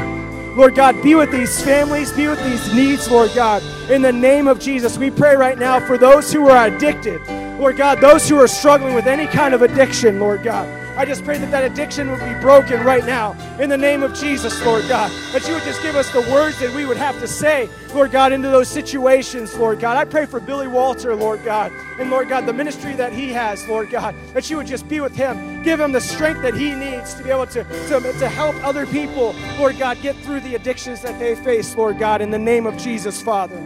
Lord 0.55 0.75
God, 0.75 1.01
be 1.03 1.15
with 1.15 1.31
these 1.31 1.61
families, 1.61 2.13
be 2.13 2.27
with 2.27 2.41
these 2.45 2.73
needs, 2.73 3.11
Lord 3.11 3.31
God. 3.35 3.61
In 3.89 4.01
the 4.01 4.13
name 4.13 4.47
of 4.47 4.59
Jesus, 4.59 4.97
we 4.97 5.11
pray 5.11 5.35
right 5.35 5.57
now 5.57 5.85
for 5.85 5.97
those 5.97 6.31
who 6.31 6.47
are 6.47 6.67
addicted. 6.67 7.42
Lord 7.59 7.77
God, 7.77 8.01
those 8.01 8.27
who 8.27 8.37
are 8.37 8.47
struggling 8.47 8.93
with 8.93 9.07
any 9.07 9.27
kind 9.27 9.53
of 9.53 9.61
addiction, 9.61 10.19
Lord 10.19 10.43
God. 10.43 10.67
I 10.95 11.05
just 11.05 11.23
pray 11.23 11.39
that 11.39 11.49
that 11.49 11.63
addiction 11.63 12.11
would 12.11 12.19
be 12.19 12.39
broken 12.39 12.83
right 12.83 13.03
now 13.03 13.35
in 13.59 13.67
the 13.67 13.77
name 13.77 14.03
of 14.03 14.13
Jesus, 14.13 14.63
Lord 14.63 14.87
God. 14.87 15.11
That 15.31 15.47
you 15.47 15.55
would 15.55 15.63
just 15.63 15.81
give 15.81 15.95
us 15.95 16.11
the 16.11 16.21
words 16.21 16.59
that 16.59 16.73
we 16.75 16.85
would 16.85 16.97
have 16.97 17.19
to 17.19 17.27
say, 17.27 17.67
Lord 17.95 18.11
God, 18.11 18.31
into 18.31 18.49
those 18.49 18.67
situations, 18.67 19.55
Lord 19.55 19.79
God. 19.79 19.97
I 19.97 20.05
pray 20.05 20.27
for 20.27 20.39
Billy 20.39 20.67
Walter, 20.67 21.15
Lord 21.15 21.43
God, 21.43 21.71
and 21.99 22.11
Lord 22.11 22.29
God, 22.29 22.45
the 22.45 22.53
ministry 22.53 22.93
that 22.93 23.11
he 23.11 23.29
has, 23.29 23.67
Lord 23.67 23.89
God, 23.89 24.13
that 24.33 24.49
you 24.51 24.57
would 24.57 24.67
just 24.67 24.87
be 24.87 24.99
with 24.99 25.15
him. 25.15 25.63
Give 25.63 25.79
him 25.79 25.93
the 25.93 26.01
strength 26.01 26.43
that 26.43 26.53
he 26.53 26.75
needs 26.75 27.15
to 27.15 27.23
be 27.23 27.31
able 27.31 27.47
to, 27.47 27.63
to, 27.63 27.99
to 27.99 28.29
help 28.29 28.55
other 28.63 28.85
people, 28.85 29.33
Lord 29.57 29.79
God, 29.79 29.99
get 30.01 30.15
through 30.17 30.41
the 30.41 30.53
addictions 30.53 31.01
that 31.01 31.17
they 31.17 31.35
face, 31.35 31.75
Lord 31.75 31.97
God, 31.97 32.21
in 32.21 32.29
the 32.29 32.39
name 32.39 32.67
of 32.67 32.77
Jesus, 32.77 33.19
Father. 33.19 33.63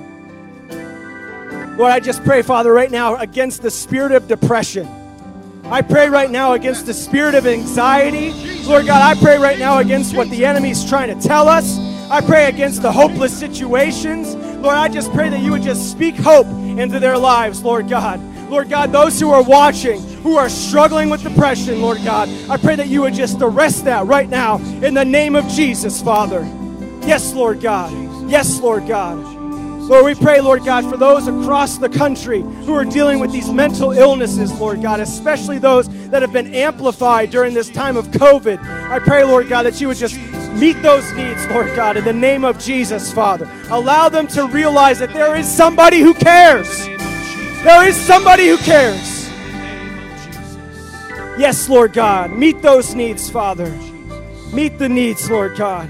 Lord, 1.77 1.91
I 1.91 1.99
just 1.99 2.23
pray, 2.23 2.41
Father, 2.41 2.73
right 2.73 2.89
now 2.89 3.17
against 3.17 3.61
the 3.61 3.69
spirit 3.69 4.11
of 4.11 4.27
depression. 4.27 4.87
I 5.65 5.83
pray 5.83 6.09
right 6.09 6.31
now 6.31 6.53
against 6.53 6.87
the 6.87 6.93
spirit 6.93 7.35
of 7.35 7.45
anxiety. 7.45 8.31
Lord 8.63 8.87
God, 8.87 9.03
I 9.03 9.19
pray 9.21 9.37
right 9.37 9.59
now 9.59 9.77
against 9.77 10.15
what 10.15 10.27
the 10.31 10.43
enemy's 10.43 10.83
trying 10.89 11.15
to 11.15 11.27
tell 11.27 11.47
us. 11.47 11.77
I 12.09 12.21
pray 12.21 12.45
against 12.45 12.81
the 12.81 12.91
hopeless 12.91 13.37
situations. 13.37 14.33
Lord, 14.33 14.75
I 14.75 14.87
just 14.87 15.11
pray 15.11 15.29
that 15.29 15.41
you 15.41 15.51
would 15.51 15.61
just 15.61 15.91
speak 15.91 16.15
hope 16.15 16.47
into 16.47 16.99
their 16.99 17.17
lives, 17.17 17.61
Lord 17.61 17.87
God. 17.87 18.19
Lord 18.49 18.69
God, 18.71 18.91
those 18.91 19.19
who 19.19 19.29
are 19.29 19.43
watching, 19.43 20.01
who 20.23 20.35
are 20.35 20.49
struggling 20.49 21.11
with 21.11 21.21
depression, 21.21 21.79
Lord 21.79 21.99
God, 22.03 22.27
I 22.49 22.57
pray 22.57 22.75
that 22.75 22.87
you 22.87 23.01
would 23.01 23.13
just 23.13 23.39
arrest 23.39 23.85
that 23.85 24.07
right 24.07 24.27
now 24.27 24.57
in 24.81 24.95
the 24.95 25.05
name 25.05 25.35
of 25.35 25.47
Jesus, 25.49 26.01
Father. 26.01 26.41
Yes, 27.05 27.35
Lord 27.35 27.61
God. 27.61 27.91
Yes, 28.27 28.59
Lord 28.61 28.87
God. 28.87 29.36
Lord, 29.87 30.03
we 30.03 30.15
pray, 30.15 30.41
Lord 30.41 30.65
God, 30.65 30.83
for 30.89 30.97
those 30.97 31.27
across 31.27 31.77
the 31.77 31.87
country 31.87 32.41
who 32.41 32.73
are 32.73 32.83
dealing 32.83 33.19
with 33.19 33.31
these 33.31 33.49
mental 33.49 33.93
illnesses, 33.93 34.51
Lord 34.59 34.81
God, 34.81 34.99
especially 34.99 35.59
those 35.59 35.87
that 36.09 36.21
have 36.21 36.33
been 36.33 36.53
amplified 36.53 37.31
during 37.31 37.53
this 37.53 37.69
time 37.69 37.95
of 37.95 38.07
COVID. 38.07 38.61
I 38.89 38.99
pray, 38.99 39.23
Lord 39.23 39.47
God, 39.47 39.63
that 39.63 39.79
you 39.79 39.87
would 39.87 39.95
just 39.95 40.19
meet 40.53 40.81
those 40.81 41.09
needs, 41.13 41.47
Lord 41.47 41.73
God, 41.73 41.95
in 41.95 42.03
the 42.03 42.11
name 42.11 42.43
of 42.43 42.59
Jesus, 42.59 43.13
Father. 43.13 43.49
Allow 43.69 44.09
them 44.09 44.27
to 44.27 44.47
realize 44.47 44.99
that 44.99 45.13
there 45.13 45.37
is 45.37 45.47
somebody 45.47 45.99
who 45.99 46.13
cares. 46.13 46.85
There 47.63 47.87
is 47.87 47.95
somebody 47.95 48.49
who 48.49 48.57
cares. 48.57 49.29
Yes, 51.39 51.69
Lord 51.69 51.93
God. 51.93 52.31
Meet 52.31 52.61
those 52.61 52.93
needs, 52.93 53.29
Father. 53.29 53.69
Meet 54.51 54.79
the 54.79 54.89
needs, 54.89 55.31
Lord 55.31 55.55
God. 55.55 55.89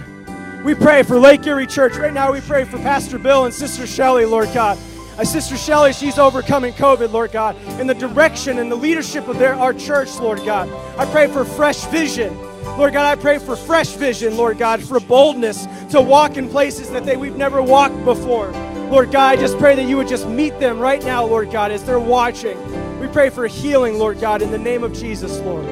We 0.63 0.76
pray 0.76 1.04
for 1.04 1.20
Lake 1.20 1.46
Erie 1.46 1.67
Church. 1.67 1.96
Right 1.96 2.13
now, 2.13 2.32
we 2.32 2.41
pray 2.41 2.65
for 2.65 2.78
Pastor 2.78 3.20
Bill 3.20 3.46
and 3.46 3.54
Sister 3.54 3.86
Shelley, 3.86 4.26
Lord 4.26 4.50
God. 4.54 4.78
Uh, 5.17 5.24
Sister 5.24 5.56
Shelley, 5.56 5.93
she's 5.93 6.17
overcoming 6.17 6.74
COVID, 6.74 7.12
Lord 7.12 7.32
God, 7.32 7.56
in 7.80 7.88
the 7.88 7.93
direction 7.93 8.60
and 8.60 8.72
the 8.72 8.76
leadership 8.76 9.28
of 9.28 9.39
their, 9.39 9.56
our 9.56 9.74
church, 9.74 10.15
Lord 10.17 10.43
God. 10.46 10.70
I 10.98 11.06
pray 11.12 11.28
for 11.28 11.46
fresh 11.46 11.86
vision. 11.86 12.36
Lord 12.78 12.93
God, 12.93 13.17
I 13.17 13.22
pray 13.22 13.38
for 13.38 13.56
fresh 13.56 13.89
vision, 13.89 14.36
Lord 14.36 14.58
God, 14.58 14.82
for 14.84 15.00
boldness 15.00 15.67
to 15.91 16.02
walk 16.02 16.38
in 16.38 16.50
places 16.50 16.89
that 16.89 17.06
they, 17.06 17.17
we've 17.17 17.38
never 17.38 17.62
walked 17.62 18.04
before. 18.04 18.52
Lord 18.91 19.12
God, 19.12 19.38
I 19.38 19.41
just 19.41 19.58
pray 19.58 19.76
that 19.76 19.88
you 19.88 19.96
would 19.98 20.08
just 20.08 20.28
meet 20.28 20.60
them 20.60 20.80
right 20.80 21.04
now, 21.04 21.24
Lord 21.26 21.52
God, 21.52 21.72
as 21.72 21.84
they're 21.84 22.00
watching. 22.00 22.58
We 23.00 23.08
pray 23.08 23.30
for 23.30 23.48
healing, 23.48 23.98
Lord 23.98 24.20
God, 24.20 24.41
in 24.41 24.52
the 24.52 24.58
name 24.58 24.84
of 24.84 24.93
Jesus, 24.93 25.39
Lord. 25.39 25.65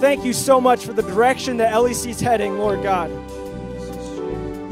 Thank 0.00 0.24
you 0.24 0.32
so 0.32 0.60
much 0.60 0.84
for 0.84 0.92
the 0.92 1.02
direction 1.02 1.58
that 1.58 1.74
LEC's 1.74 2.20
heading, 2.20 2.58
Lord 2.58 2.82
God. 2.82 3.10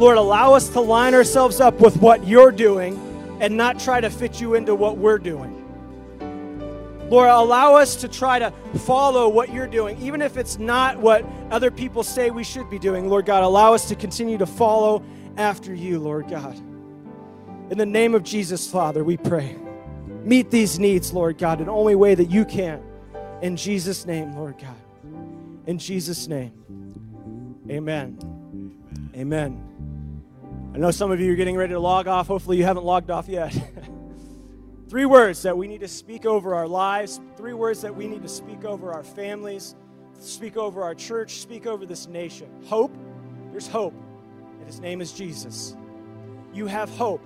Lord, 0.00 0.16
allow 0.16 0.54
us 0.54 0.70
to 0.70 0.80
line 0.80 1.12
ourselves 1.12 1.60
up 1.60 1.78
with 1.78 1.98
what 1.98 2.26
you're 2.26 2.50
doing 2.50 2.98
and 3.38 3.54
not 3.54 3.78
try 3.78 4.00
to 4.00 4.08
fit 4.08 4.40
you 4.40 4.54
into 4.54 4.74
what 4.74 4.96
we're 4.96 5.18
doing. 5.18 5.58
Lord, 7.10 7.28
allow 7.28 7.74
us 7.74 7.96
to 7.96 8.08
try 8.08 8.38
to 8.38 8.50
follow 8.78 9.28
what 9.28 9.52
you're 9.52 9.66
doing, 9.66 10.00
even 10.00 10.22
if 10.22 10.38
it's 10.38 10.58
not 10.58 10.98
what 10.98 11.22
other 11.50 11.70
people 11.70 12.02
say 12.02 12.30
we 12.30 12.44
should 12.44 12.70
be 12.70 12.78
doing. 12.78 13.10
Lord 13.10 13.26
God, 13.26 13.42
allow 13.42 13.74
us 13.74 13.88
to 13.88 13.94
continue 13.94 14.38
to 14.38 14.46
follow 14.46 15.02
after 15.36 15.74
you, 15.74 15.98
Lord 15.98 16.30
God. 16.30 16.56
In 17.70 17.76
the 17.76 17.84
name 17.84 18.14
of 18.14 18.22
Jesus, 18.22 18.70
Father, 18.70 19.04
we 19.04 19.18
pray. 19.18 19.54
Meet 20.24 20.50
these 20.50 20.78
needs, 20.78 21.12
Lord 21.12 21.36
God, 21.36 21.60
in 21.60 21.66
the 21.66 21.72
only 21.72 21.94
way 21.94 22.14
that 22.14 22.30
you 22.30 22.46
can. 22.46 22.82
In 23.42 23.54
Jesus' 23.54 24.06
name, 24.06 24.34
Lord 24.34 24.56
God. 24.56 24.76
In 25.66 25.76
Jesus' 25.76 26.26
name. 26.26 26.52
Amen. 27.68 28.16
Amen. 29.14 29.69
I 30.72 30.78
know 30.78 30.92
some 30.92 31.10
of 31.10 31.20
you 31.20 31.32
are 31.32 31.36
getting 31.36 31.56
ready 31.56 31.72
to 31.72 31.80
log 31.80 32.06
off. 32.06 32.28
Hopefully, 32.28 32.56
you 32.56 32.64
haven't 32.64 32.84
logged 32.84 33.10
off 33.10 33.28
yet. 33.28 33.50
three 34.88 35.04
words 35.04 35.42
that 35.42 35.56
we 35.56 35.66
need 35.66 35.80
to 35.80 35.88
speak 35.88 36.24
over 36.24 36.54
our 36.54 36.68
lives, 36.68 37.20
three 37.36 37.54
words 37.54 37.82
that 37.82 37.94
we 37.94 38.06
need 38.06 38.22
to 38.22 38.28
speak 38.28 38.64
over 38.64 38.92
our 38.92 39.02
families, 39.02 39.74
speak 40.20 40.56
over 40.56 40.84
our 40.84 40.94
church, 40.94 41.40
speak 41.40 41.66
over 41.66 41.84
this 41.84 42.06
nation. 42.06 42.48
Hope. 42.66 42.96
There's 43.50 43.66
hope, 43.66 43.94
and 44.58 44.66
his 44.66 44.78
name 44.78 45.00
is 45.00 45.12
Jesus. 45.12 45.76
You 46.52 46.68
have 46.68 46.88
hope, 46.90 47.24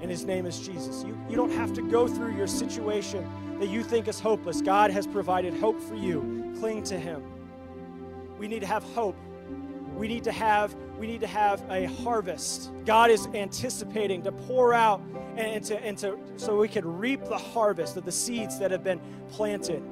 and 0.00 0.08
his 0.08 0.24
name 0.24 0.46
is 0.46 0.60
Jesus. 0.60 1.02
You, 1.02 1.20
you 1.28 1.34
don't 1.34 1.50
have 1.50 1.72
to 1.72 1.82
go 1.82 2.06
through 2.06 2.36
your 2.36 2.46
situation 2.46 3.28
that 3.58 3.68
you 3.68 3.82
think 3.82 4.06
is 4.06 4.20
hopeless. 4.20 4.62
God 4.62 4.92
has 4.92 5.08
provided 5.08 5.54
hope 5.54 5.80
for 5.80 5.96
you. 5.96 6.54
Cling 6.60 6.84
to 6.84 6.98
him. 6.98 7.24
We 8.38 8.46
need 8.46 8.60
to 8.60 8.66
have 8.68 8.84
hope. 8.94 9.16
We 10.00 10.08
need 10.08 10.24
to 10.24 10.32
have 10.32 10.74
we 10.98 11.06
need 11.06 11.20
to 11.20 11.26
have 11.26 11.62
a 11.68 11.84
harvest. 11.84 12.70
God 12.86 13.10
is 13.10 13.26
anticipating 13.34 14.22
to 14.22 14.32
pour 14.32 14.72
out 14.72 15.02
and 15.36 15.62
to, 15.64 15.78
and 15.78 15.98
to 15.98 16.18
so 16.36 16.58
we 16.58 16.68
can 16.68 16.96
reap 16.96 17.22
the 17.26 17.36
harvest 17.36 17.98
of 17.98 18.06
the 18.06 18.12
seeds 18.12 18.58
that 18.60 18.70
have 18.70 18.82
been 18.82 18.98
planted. 19.30 19.82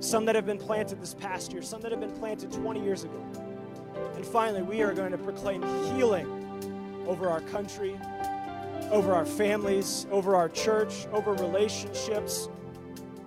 Some 0.00 0.26
that 0.26 0.34
have 0.34 0.44
been 0.44 0.58
planted 0.58 1.00
this 1.00 1.14
past 1.14 1.50
year, 1.50 1.62
some 1.62 1.80
that 1.80 1.92
have 1.92 2.00
been 2.00 2.12
planted 2.12 2.52
20 2.52 2.84
years 2.84 3.04
ago. 3.04 3.24
And 4.16 4.26
finally, 4.26 4.60
we 4.60 4.82
are 4.82 4.92
going 4.92 5.12
to 5.12 5.18
proclaim 5.18 5.62
healing 5.96 6.26
over 7.06 7.30
our 7.30 7.40
country, 7.40 7.98
over 8.90 9.14
our 9.14 9.24
families, 9.24 10.06
over 10.10 10.36
our 10.36 10.50
church, 10.50 11.06
over 11.10 11.32
relationships. 11.32 12.50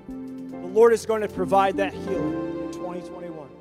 The 0.07 0.67
Lord 0.67 0.93
is 0.93 1.03
going 1.07 1.21
to 1.21 1.29
provide 1.29 1.77
that 1.77 1.93
healing 1.93 2.67
in 2.67 2.71
2021. 2.73 3.56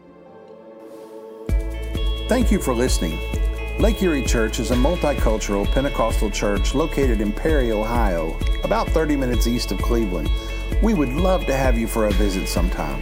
Thank 2.28 2.50
you 2.50 2.58
for 2.58 2.74
listening. 2.74 3.20
Lake 3.78 4.02
Erie 4.02 4.24
Church 4.24 4.58
is 4.58 4.72
a 4.72 4.74
multicultural 4.74 5.64
Pentecostal 5.70 6.28
church 6.28 6.74
located 6.74 7.20
in 7.20 7.32
Perry, 7.32 7.70
Ohio, 7.70 8.36
about 8.64 8.88
30 8.88 9.14
minutes 9.14 9.46
east 9.46 9.70
of 9.70 9.78
Cleveland. 9.78 10.28
We 10.82 10.92
would 10.92 11.10
love 11.10 11.46
to 11.46 11.54
have 11.54 11.78
you 11.78 11.86
for 11.86 12.06
a 12.06 12.12
visit 12.14 12.48
sometime. 12.48 13.00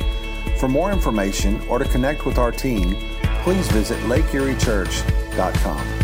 For 0.59 0.69
more 0.69 0.93
information 0.93 1.59
or 1.69 1.79
to 1.79 1.87
connect 1.87 2.27
with 2.27 2.37
our 2.37 2.53
team, 2.53 2.97
please 3.43 3.67
visit 3.69 3.99
lakeeriechurch.com. 4.01 6.04